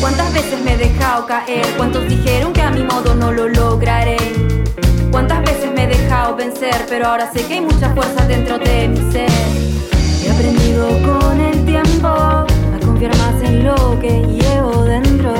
[0.00, 1.66] ¿Cuántas veces me he dejado caer?
[1.78, 4.18] ¿Cuántos dijeron que a mi modo no lo lograré?
[5.10, 6.84] ¿Cuántas veces me he dejado vencer?
[6.86, 9.30] Pero ahora sé que hay mucha fuerza dentro de mi ser.
[10.22, 12.46] He aprendido con el tiempo a
[12.84, 15.32] confiar más en lo que llevo dentro.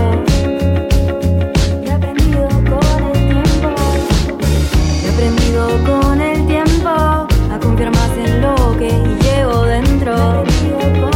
[5.85, 8.91] Con el tiempo a confiar más en lo que
[9.23, 11.16] llevo dentro.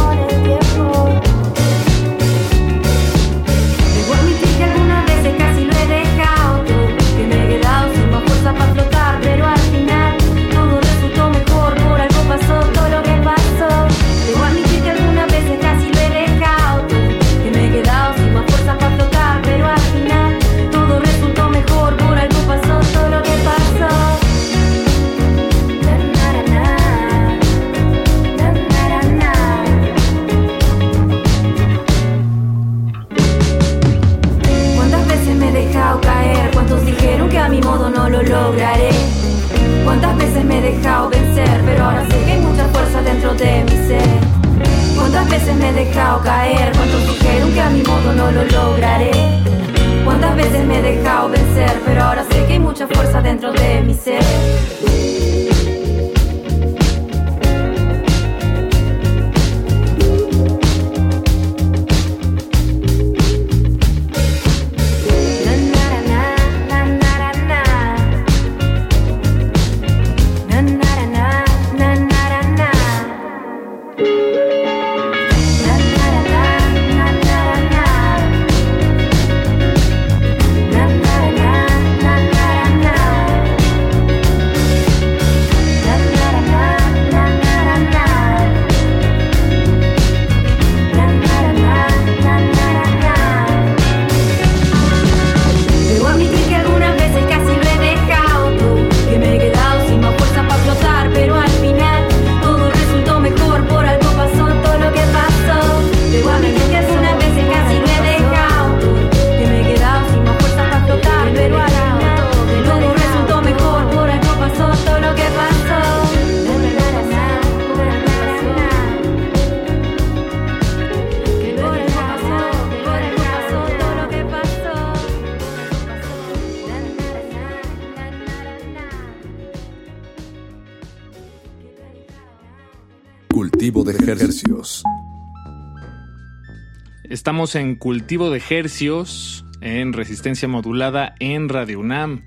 [137.55, 142.23] En cultivo de hercios, en resistencia modulada en Radio UNAM.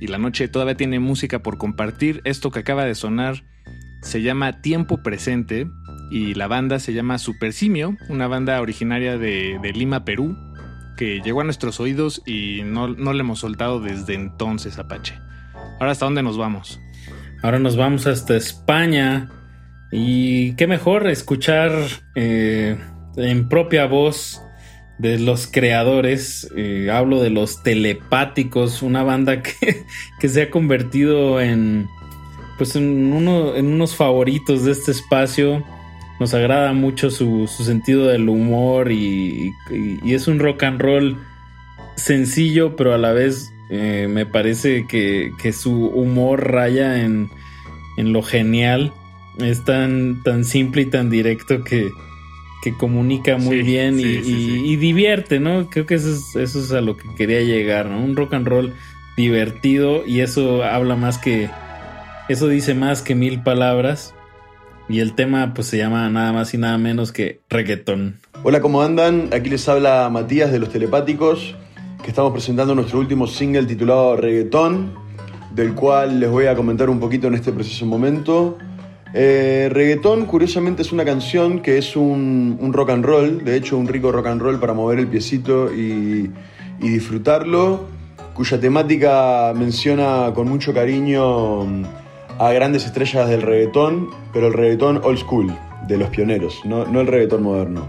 [0.00, 2.20] Y la noche todavía tiene música por compartir.
[2.24, 3.42] Esto que acaba de sonar
[4.02, 5.66] se llama Tiempo Presente
[6.10, 10.36] y la banda se llama Super Simio, una banda originaria de, de Lima, Perú,
[10.96, 15.14] que llegó a nuestros oídos y no, no le hemos soltado desde entonces, Apache.
[15.80, 16.80] Ahora, ¿hasta dónde nos vamos?
[17.42, 19.30] Ahora nos vamos hasta España.
[19.90, 21.72] Y qué mejor escuchar
[22.14, 22.76] eh,
[23.16, 24.42] en propia voz
[24.98, 26.48] de los creadores.
[26.56, 29.84] eh, hablo de los telepáticos, una banda que,
[30.20, 31.88] que se ha convertido en,
[32.58, 35.64] pues en, uno, en unos favoritos de este espacio.
[36.20, 39.52] Nos agrada mucho su, su sentido del humor y,
[40.02, 41.16] y- es un rock and roll
[41.96, 47.28] sencillo, pero a la vez eh, me parece que, que su humor raya en,
[47.98, 48.92] en lo genial.
[49.38, 51.88] Es tan, tan simple y tan directo que,
[52.62, 54.62] que comunica muy Sí, bien y, sí, sí, y- sí.
[54.66, 55.68] y divierte, ¿no?
[55.70, 58.02] Creo que eso es, eso es a lo que quería llegar, ¿no?
[58.02, 58.74] Un rock and roll
[59.16, 61.48] divertido y eso habla más que...
[62.28, 64.14] Eso dice más que mil palabras.
[64.88, 68.16] Y el tema pues se llama nada más y nada menos que reggaetón.
[68.42, 69.28] Hola, ¿cómo andan?
[69.32, 71.54] Aquí les habla Matías de Los Telepáticos,
[72.02, 74.94] que estamos presentando nuestro último single titulado Reggaetón,
[75.54, 78.56] del cual les voy a comentar un poquito en este preciso momento.
[79.14, 83.88] Eh, reggaetón, curiosamente, es una canción que es un, rock and roll, de hecho, un
[83.88, 86.30] rico rock and roll para mover el piecito y,
[86.78, 87.86] disfrutarlo,
[88.34, 91.84] cuya temática menciona con mucho cariño mm,
[92.38, 95.52] a grandes estrellas del reggaetón, pero el reggaetón old school,
[95.88, 97.86] de los pioneros, no, el reggaetón moderno.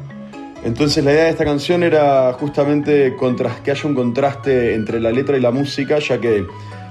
[0.64, 3.16] Entonces la idea de esta canción era justamente
[3.64, 6.46] que haya un contraste entre la letra y la música, ya que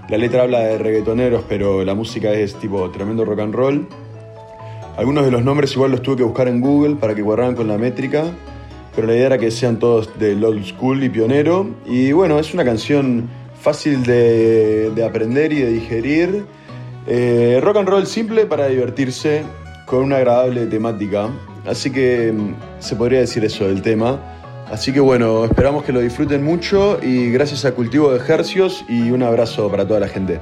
[0.08, 3.88] la letra habla de reggaetoneros, pero la música es tipo tremendo rock and roll.
[4.98, 7.68] Algunos de los nombres igual los tuve que buscar en Google para que cuadraran con
[7.68, 8.24] la métrica,
[8.96, 11.70] pero la idea era que sean todos del old school y pionero.
[11.86, 13.28] Y bueno, es una canción
[13.60, 16.46] fácil de, de aprender y de digerir.
[17.06, 19.44] Eh, rock and roll simple para divertirse
[19.86, 21.28] con una agradable temática.
[21.64, 24.18] Así que mm, se podría decir eso del tema.
[24.68, 29.12] Así que bueno, esperamos que lo disfruten mucho y gracias a Cultivo de Ejercios y
[29.12, 30.40] un abrazo para toda la gente.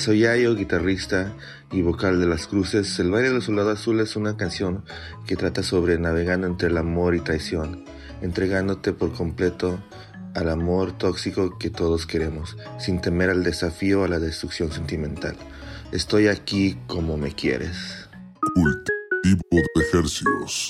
[0.00, 1.34] Hola, soy Yayo, guitarrista
[1.70, 2.98] y vocal de Las Cruces.
[3.00, 4.82] El baile del soldado azul es una canción
[5.26, 7.84] que trata sobre navegando entre el amor y traición,
[8.22, 9.78] entregándote por completo
[10.34, 15.36] al amor tóxico que todos queremos, sin temer al desafío a la destrucción sentimental.
[15.92, 18.08] Estoy aquí como me quieres.
[18.54, 20.68] Cultivo de Ejercios.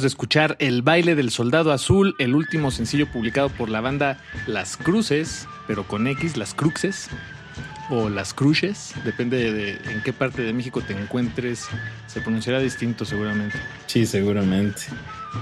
[0.00, 4.78] De escuchar El baile del soldado azul, el último sencillo publicado por la banda Las
[4.78, 7.10] Cruces, pero con X, Las Cruxes,
[7.90, 11.68] o Las Cruces, depende de en qué parte de México te encuentres,
[12.06, 13.58] se pronunciará distinto seguramente.
[13.86, 14.80] Sí, seguramente.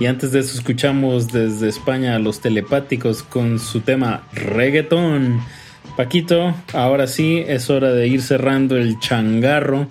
[0.00, 5.40] Y antes de eso escuchamos desde España a los telepáticos con su tema reggaetón.
[5.96, 9.86] Paquito, ahora sí es hora de ir cerrando el changarro.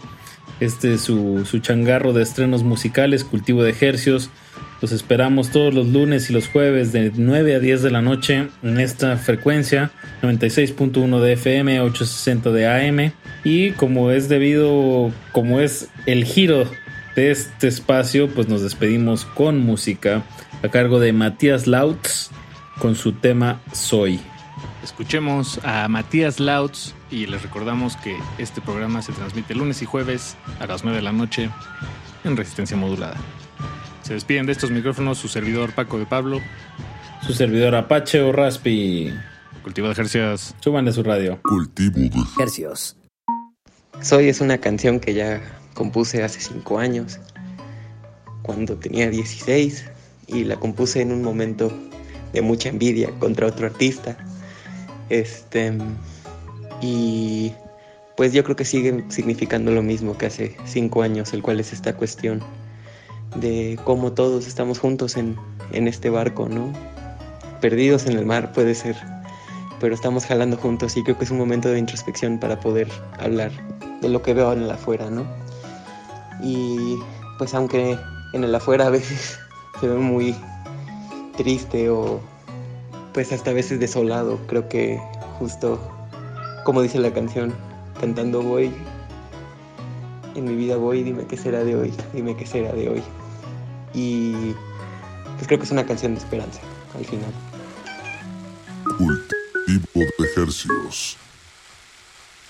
[0.59, 4.29] Este es su, su changarro de estrenos musicales, cultivo de ejercios.
[4.81, 8.47] Los esperamos todos los lunes y los jueves de 9 a 10 de la noche
[8.63, 9.91] en esta frecuencia
[10.21, 13.11] 96.1 de FM, 860 de AM.
[13.43, 16.65] Y como es debido, como es el giro
[17.17, 20.23] de este espacio, pues nos despedimos con música
[20.63, 22.29] a cargo de Matías Lautz
[22.79, 24.19] con su tema Soy.
[24.81, 30.37] Escuchemos a Matías Lautz y les recordamos que este programa se transmite lunes y jueves
[30.61, 31.49] a las 9 de la noche
[32.23, 33.17] en resistencia modulada.
[34.09, 36.41] Se despiden de estos micrófonos su servidor Paco de Pablo,
[37.21, 39.13] Su servidor Apache o Raspi.
[39.61, 40.55] Cultivo de Ejercicios.
[40.61, 41.39] Suban de su radio.
[41.43, 42.09] Cultivo de
[42.41, 42.97] Hercios.
[44.01, 45.39] Soy es una canción que ya
[45.75, 47.19] compuse hace 5 años,
[48.41, 49.85] cuando tenía 16,
[50.25, 51.71] y la compuse en un momento
[52.33, 54.17] de mucha envidia contra otro artista.
[55.09, 55.71] Este,
[56.81, 57.53] y
[58.17, 61.73] pues yo creo que sigue significando lo mismo que hace 5 años, el cual es
[61.73, 62.43] esta cuestión
[63.35, 65.37] de cómo todos estamos juntos en,
[65.71, 66.71] en este barco, ¿no?
[67.61, 68.95] Perdidos en el mar puede ser,
[69.79, 72.89] pero estamos jalando juntos y creo que es un momento de introspección para poder
[73.19, 73.51] hablar
[74.01, 75.25] de lo que veo en el afuera, ¿no?
[76.41, 76.97] Y
[77.37, 77.97] pues aunque
[78.33, 79.39] en el afuera a veces
[79.79, 80.35] se ve muy
[81.37, 82.19] triste o
[83.13, 84.99] pues hasta a veces desolado, creo que
[85.37, 85.79] justo
[86.63, 87.53] como dice la canción,
[87.99, 88.71] cantando voy,
[90.35, 93.03] en mi vida voy, dime qué será de hoy, dime qué será de hoy.
[93.93, 94.53] Y
[95.35, 96.59] pues creo que es una canción de esperanza
[96.95, 97.31] al final.
[98.97, 101.17] Cultivo de ejercicios.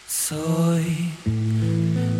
[0.07, 1.11] Soy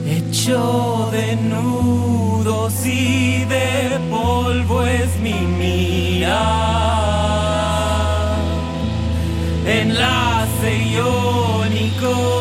[0.06, 6.40] hecho de nudos y de polvo es mi mirar.
[9.66, 12.39] Enlace iónico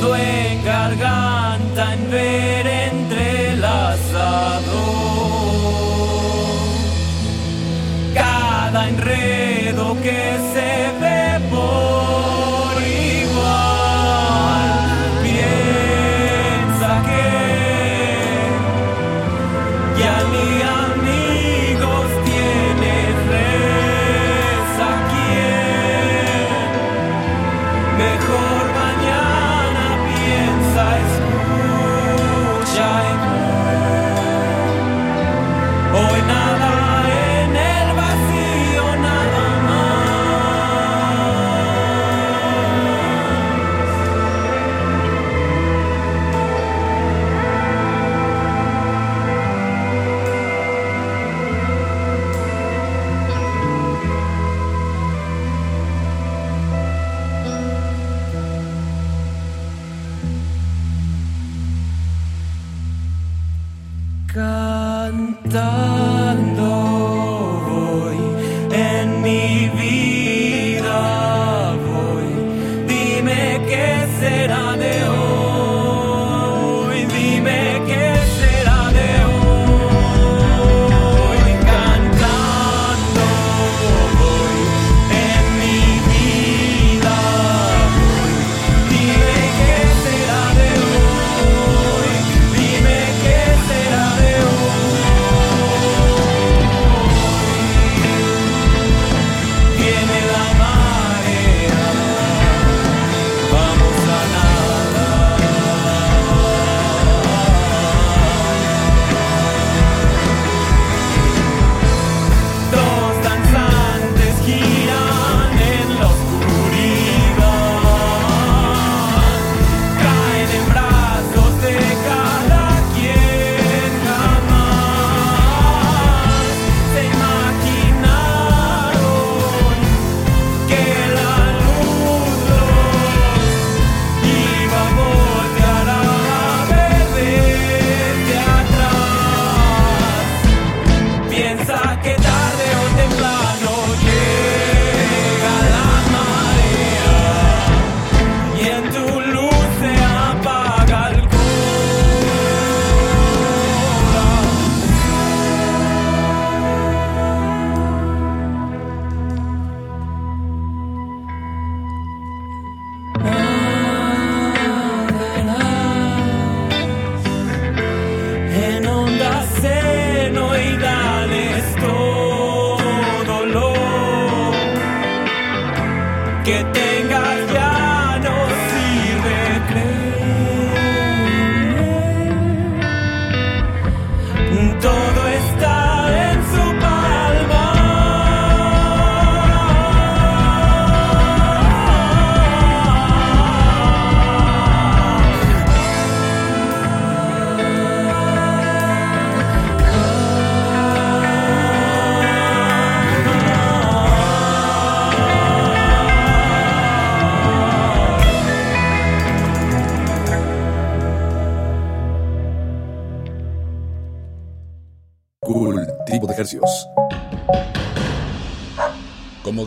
[0.00, 2.87] Nudo en garganta en ver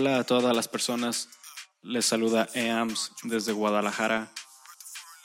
[0.00, 1.28] Hola a todas las personas.
[1.82, 4.30] Les saluda EAMS desde Guadalajara.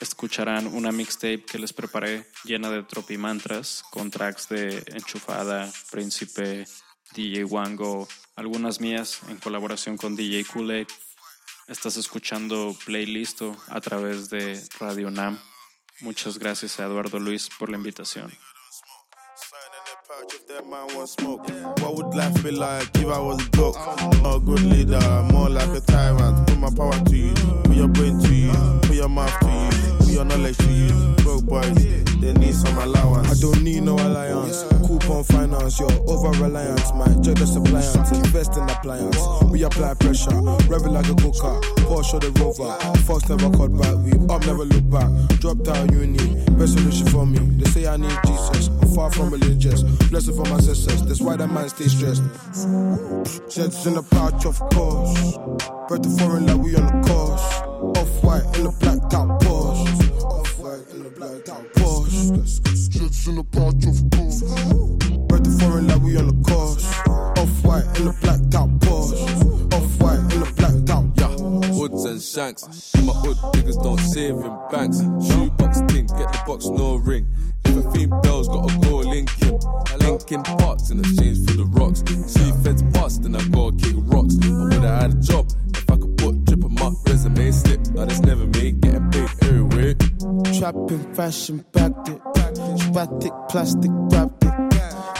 [0.00, 6.66] Escucharán una mixtape que les preparé llena de tropimantras con tracks de Enchufada, Príncipe,
[7.14, 10.84] DJ Wango, algunas mías en colaboración con DJ kool
[11.68, 15.38] Estás escuchando Playlisto a través de Radio Nam.
[16.00, 18.36] Muchas gracias a Eduardo Luis por la invitación.
[20.22, 21.48] If that man want smoke,
[21.80, 23.76] what would life be like if I was broke?
[24.22, 25.00] Not a good leader,
[25.32, 26.46] more like a tyrant.
[26.46, 27.34] Put my power to you,
[27.64, 31.14] put your brain to you, put your mouth to you, your knowledge you.
[31.24, 31.74] Broke boys,
[32.20, 33.28] they need some allowance.
[33.30, 34.62] I don't need no alliance.
[34.86, 36.92] Coupon finance, your over reliance.
[36.94, 39.18] My jealous appliance, invest in appliance.
[39.50, 40.30] We apply pressure,
[40.70, 41.58] revel like a cooker.
[41.88, 42.70] Porsche the rover,
[43.00, 43.96] Fox never cut back.
[44.04, 45.10] We up, never look back.
[45.40, 47.38] Dropped out uni, best solution for me.
[47.58, 49.82] They say I need Jesus, I'm far from religious.
[50.10, 52.22] Blessing for my sisters, that's why that man stay stressed.
[53.50, 55.36] Jets in the pouch, of course.
[55.88, 57.42] Breath the foreign like we on the course.
[57.98, 59.42] Off white in the black top
[61.24, 62.90] Porsche.
[62.90, 64.42] Jets in the pouch, of course.
[65.28, 66.84] Breath the foreign like we on the course.
[67.38, 69.72] Off white in the black top Porsche.
[69.72, 71.04] Off white in the black top.
[71.16, 72.92] Yeah, hoods and shanks.
[73.02, 75.00] My hood niggas don't save in banks.
[75.26, 77.26] Shoebox thing, get the box, no ring.
[77.64, 79.58] If a female's got a go linking,
[80.00, 82.04] linking parts in exchange for the rocks.
[82.30, 84.36] See feds past, then I go kick rocks.
[84.42, 85.48] I would've had a job
[86.84, 87.80] my resume slip.
[87.94, 89.94] Now that's never me getting paid everywhere.
[90.58, 92.20] Trapping fashion backed it.
[92.84, 94.52] Spatic plastic wrapped it.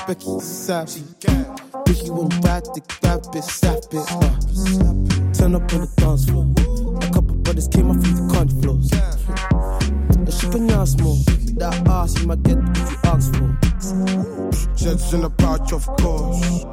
[0.06, 1.02] Becky savvy.
[1.86, 4.04] Ricky went back to grab it, sap it.
[4.10, 4.20] Uh.
[5.32, 6.46] Turn up on the dance floor.
[7.00, 8.90] A couple brothers came off from the country floors.
[8.90, 10.84] The ship and y'all.
[11.58, 13.48] That ass you might get what you ask for.
[14.76, 16.64] Jets in the pouch, of course.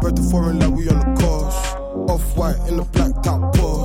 [0.00, 1.74] Bread the foreign like we on the course.
[2.10, 3.79] Off white in the black top Porsche.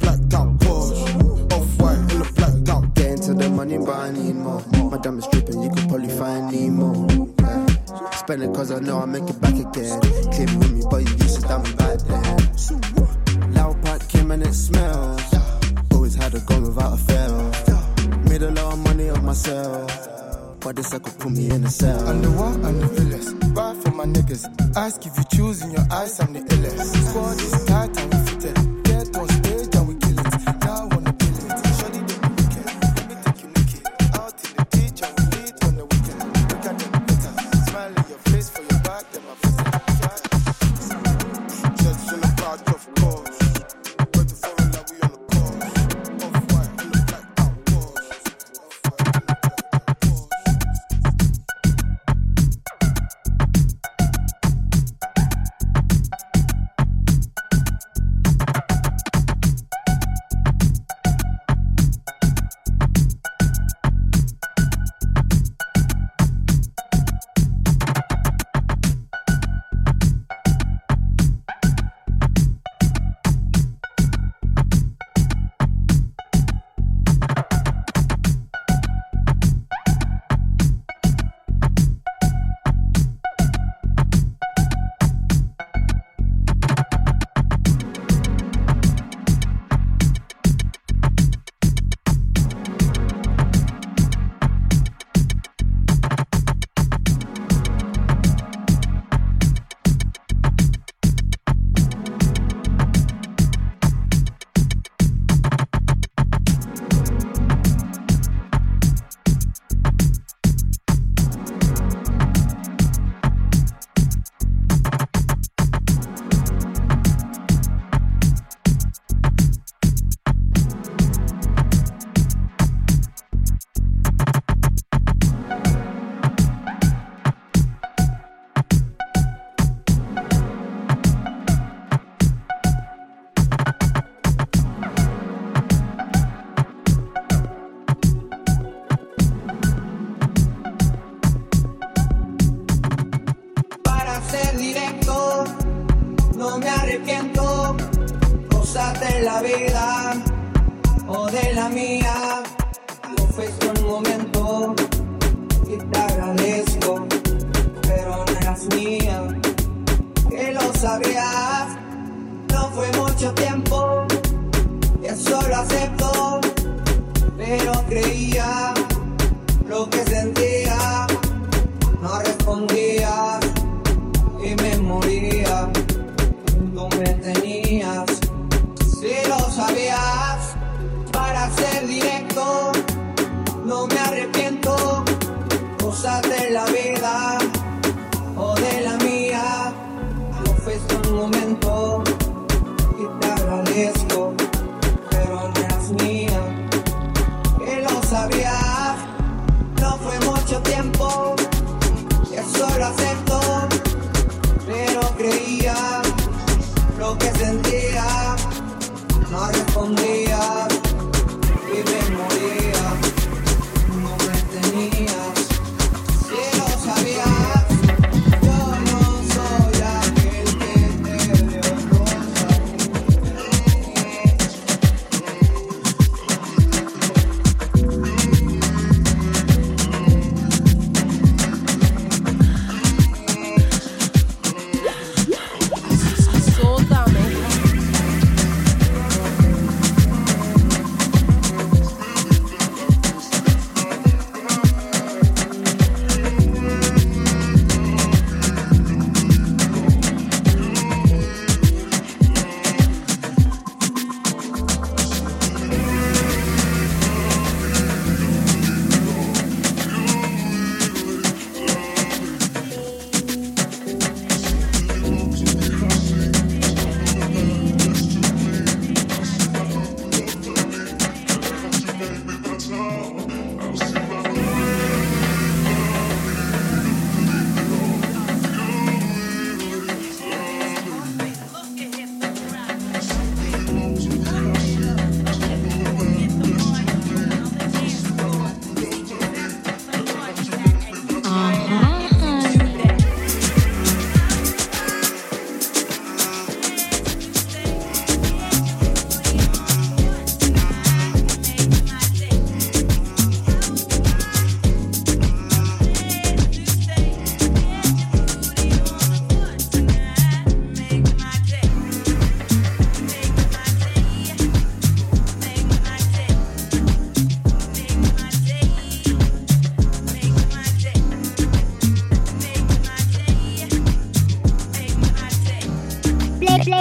[0.00, 1.52] Black top Porsche.
[1.52, 2.94] Off white in the black top.
[2.94, 4.62] Get into the money, but I need more.
[4.90, 7.08] My diamond's dripping, you could probably find Nemo.
[8.12, 10.00] Spend it cause I know I'll make it back again.
[10.32, 13.52] Clear with me, but you used to diamond back then.
[13.52, 15.22] Loud pipe came and it smells.
[15.92, 17.52] Always had a go without a fail.
[18.28, 19.90] Made a lot of money of myself.
[20.60, 22.08] But this I could put me in a cell.
[22.08, 23.54] And the one and the realest.
[23.54, 24.44] Buy for my niggas.
[24.76, 27.08] Ask if you choose in your eyes, I'm the illest.
[27.08, 28.25] Squad is tight and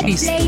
[0.05, 0.44] Play,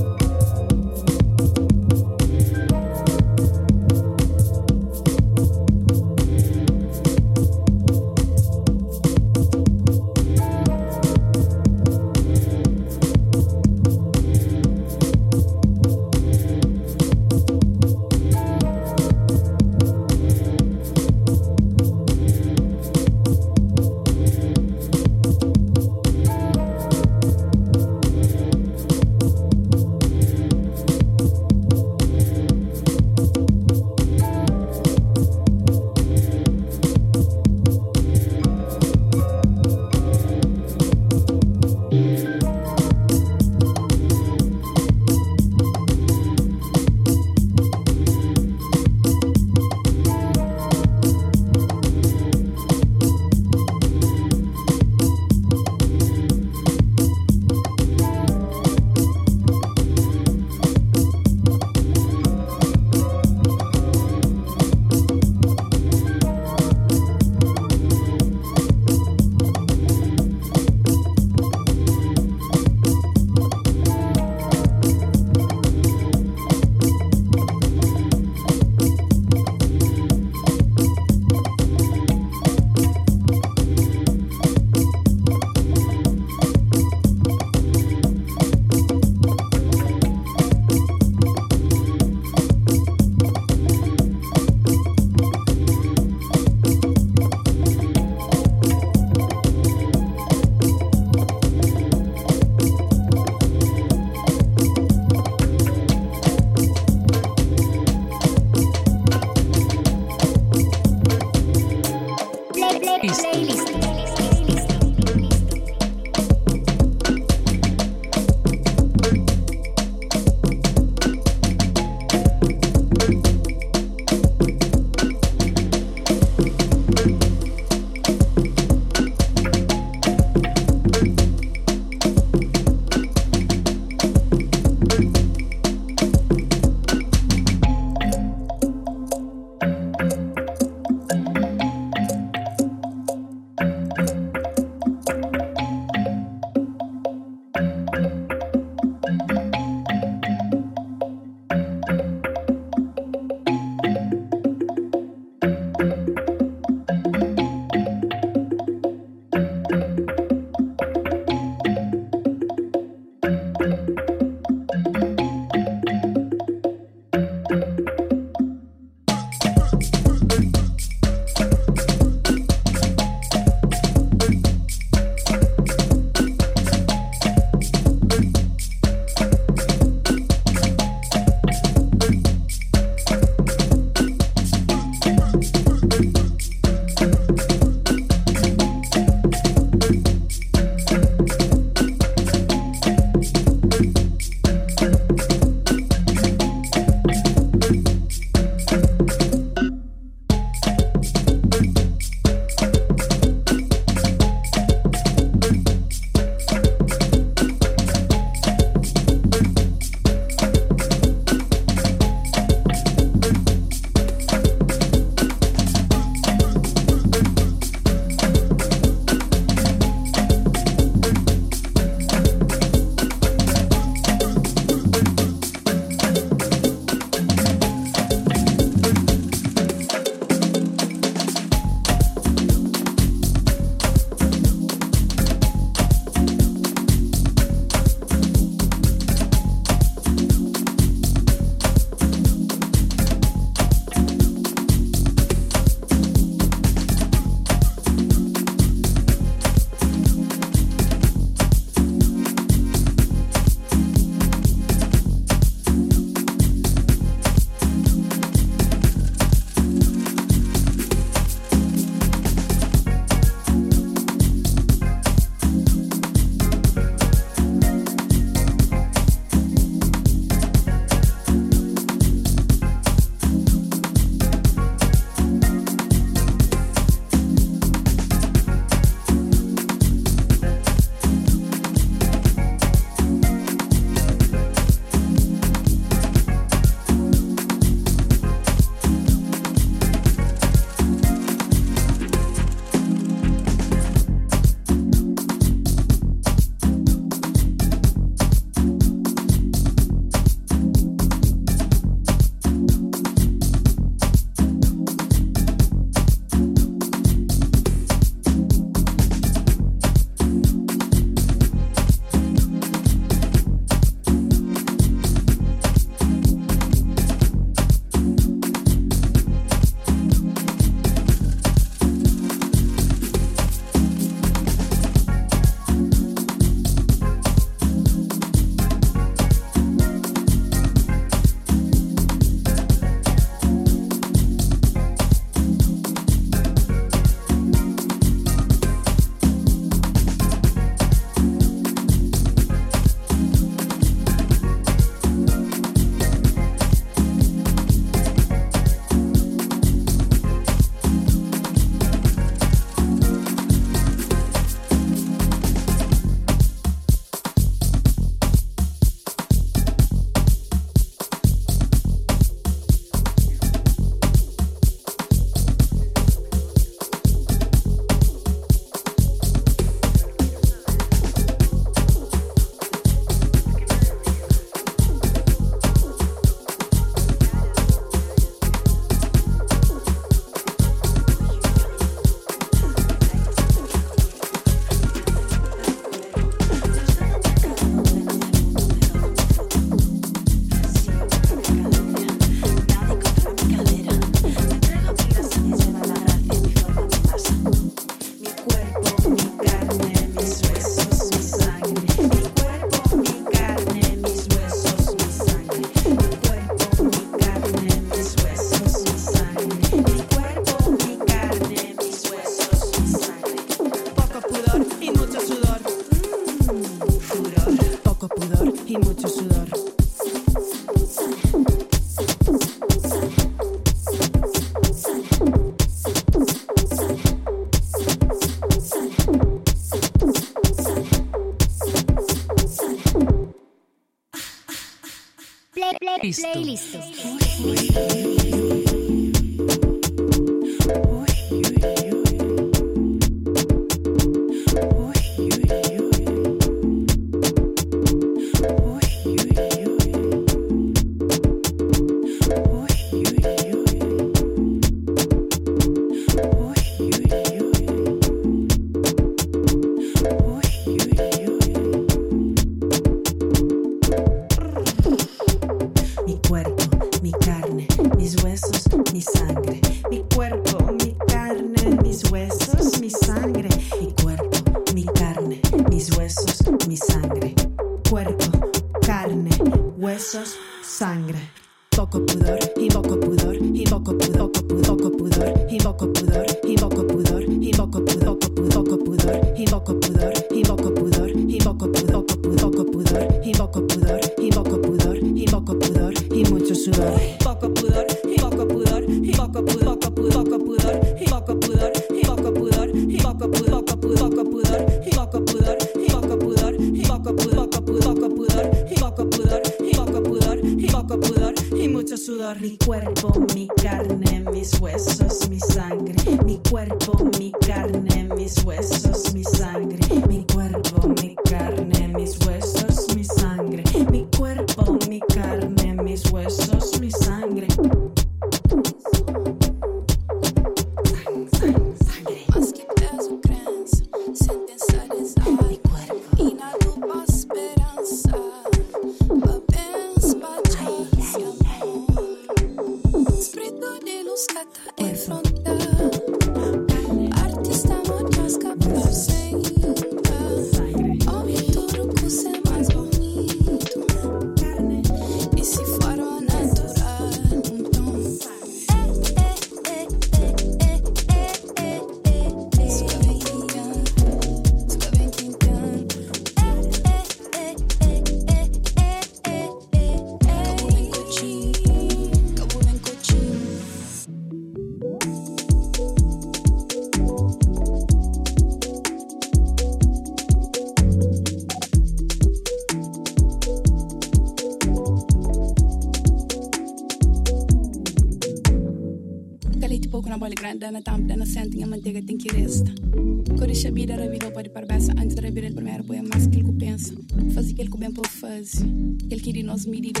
[599.61, 600.00] sounds meaty.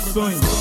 [0.00, 0.59] sonho.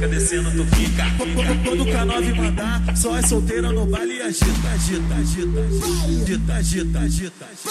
[0.00, 1.04] pica, descendo tu fica.
[1.64, 6.98] Quando o K9 mandar, só é solteira no baile e agita, agita, agita, agita, agita,
[7.00, 7.44] agita.
[7.44, 7.69] agita.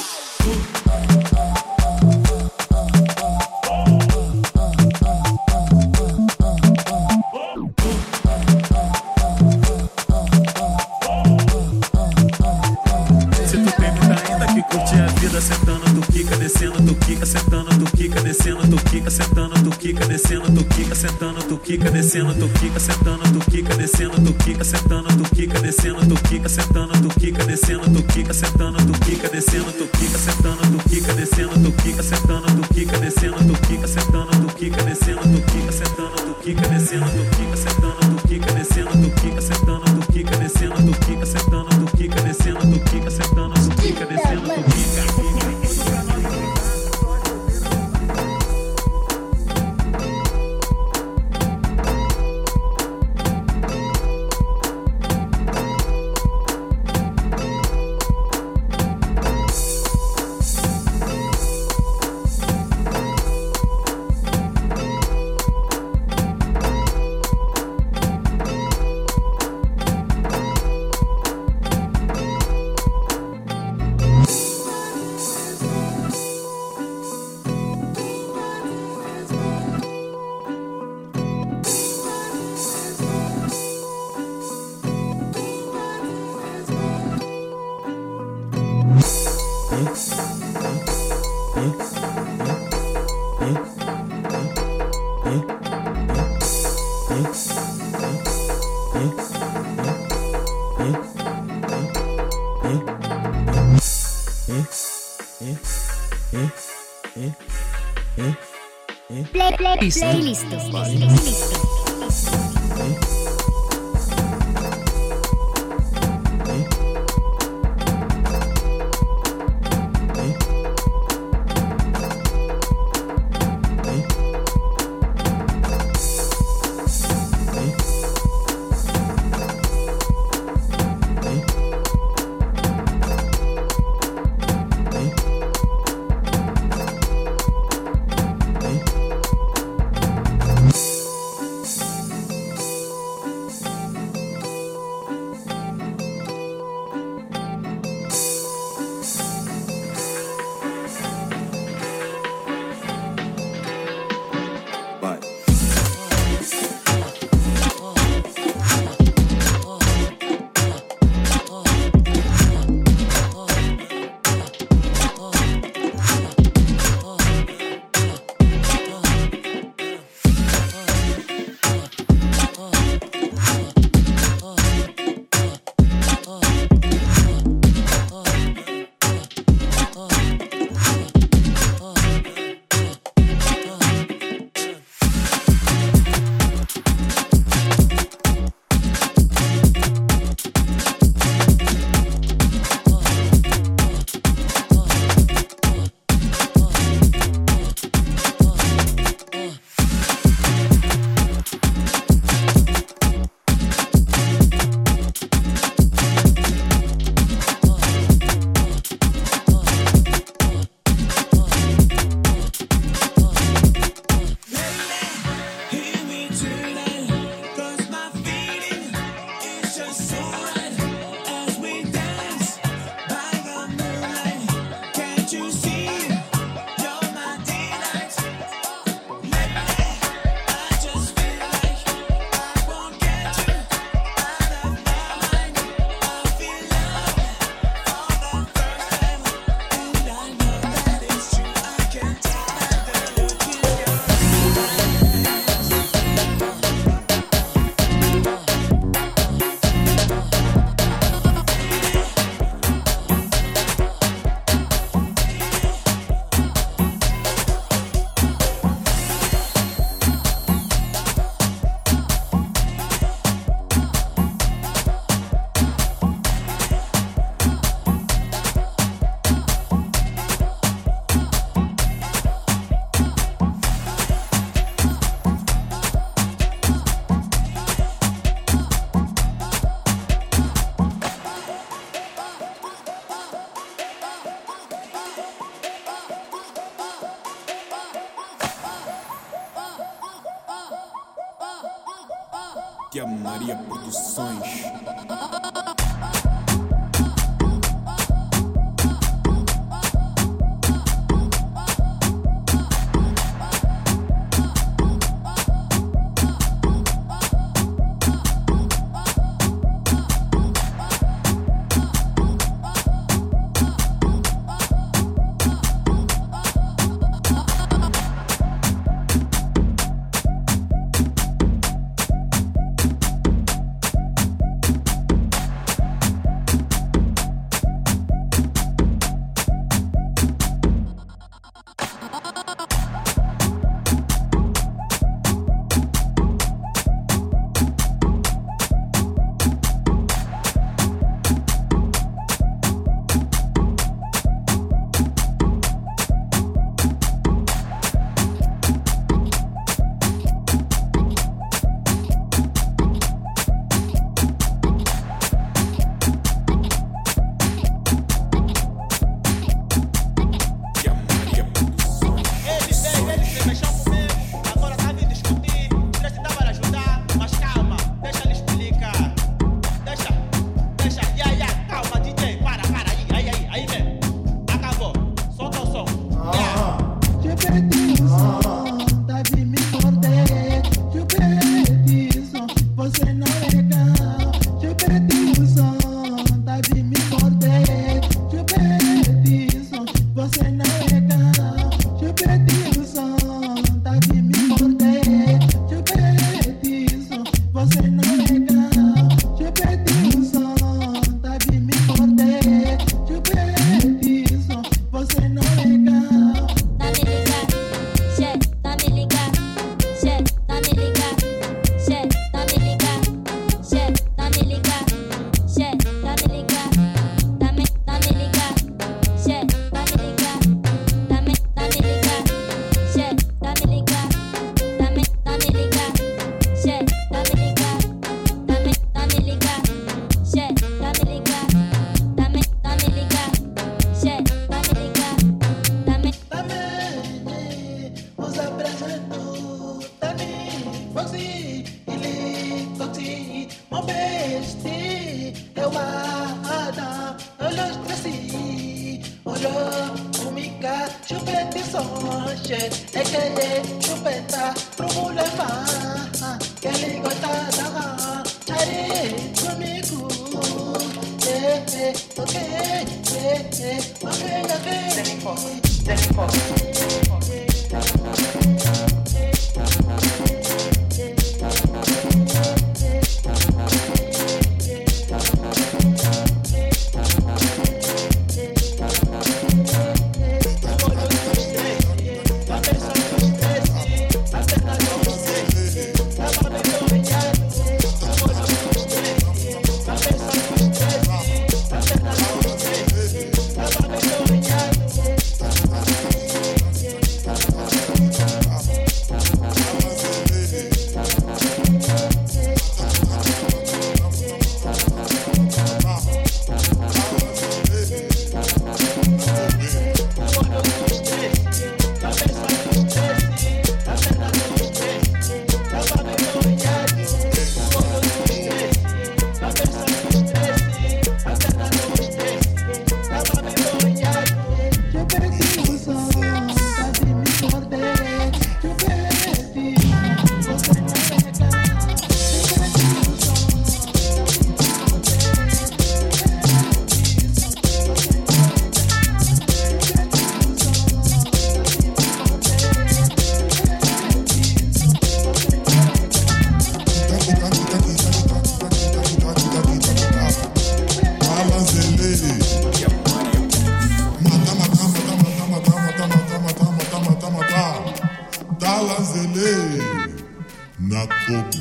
[561.30, 561.59] get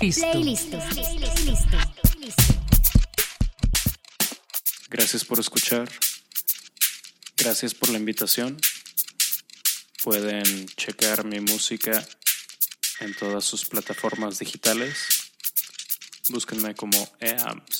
[0.00, 0.72] Playlist.
[4.88, 5.90] Gracias por escuchar.
[7.36, 8.56] Gracias por la invitación.
[10.02, 12.02] Pueden checar mi música
[13.00, 14.96] en todas sus plataformas digitales.
[16.30, 17.79] Búsquenme como EAMS.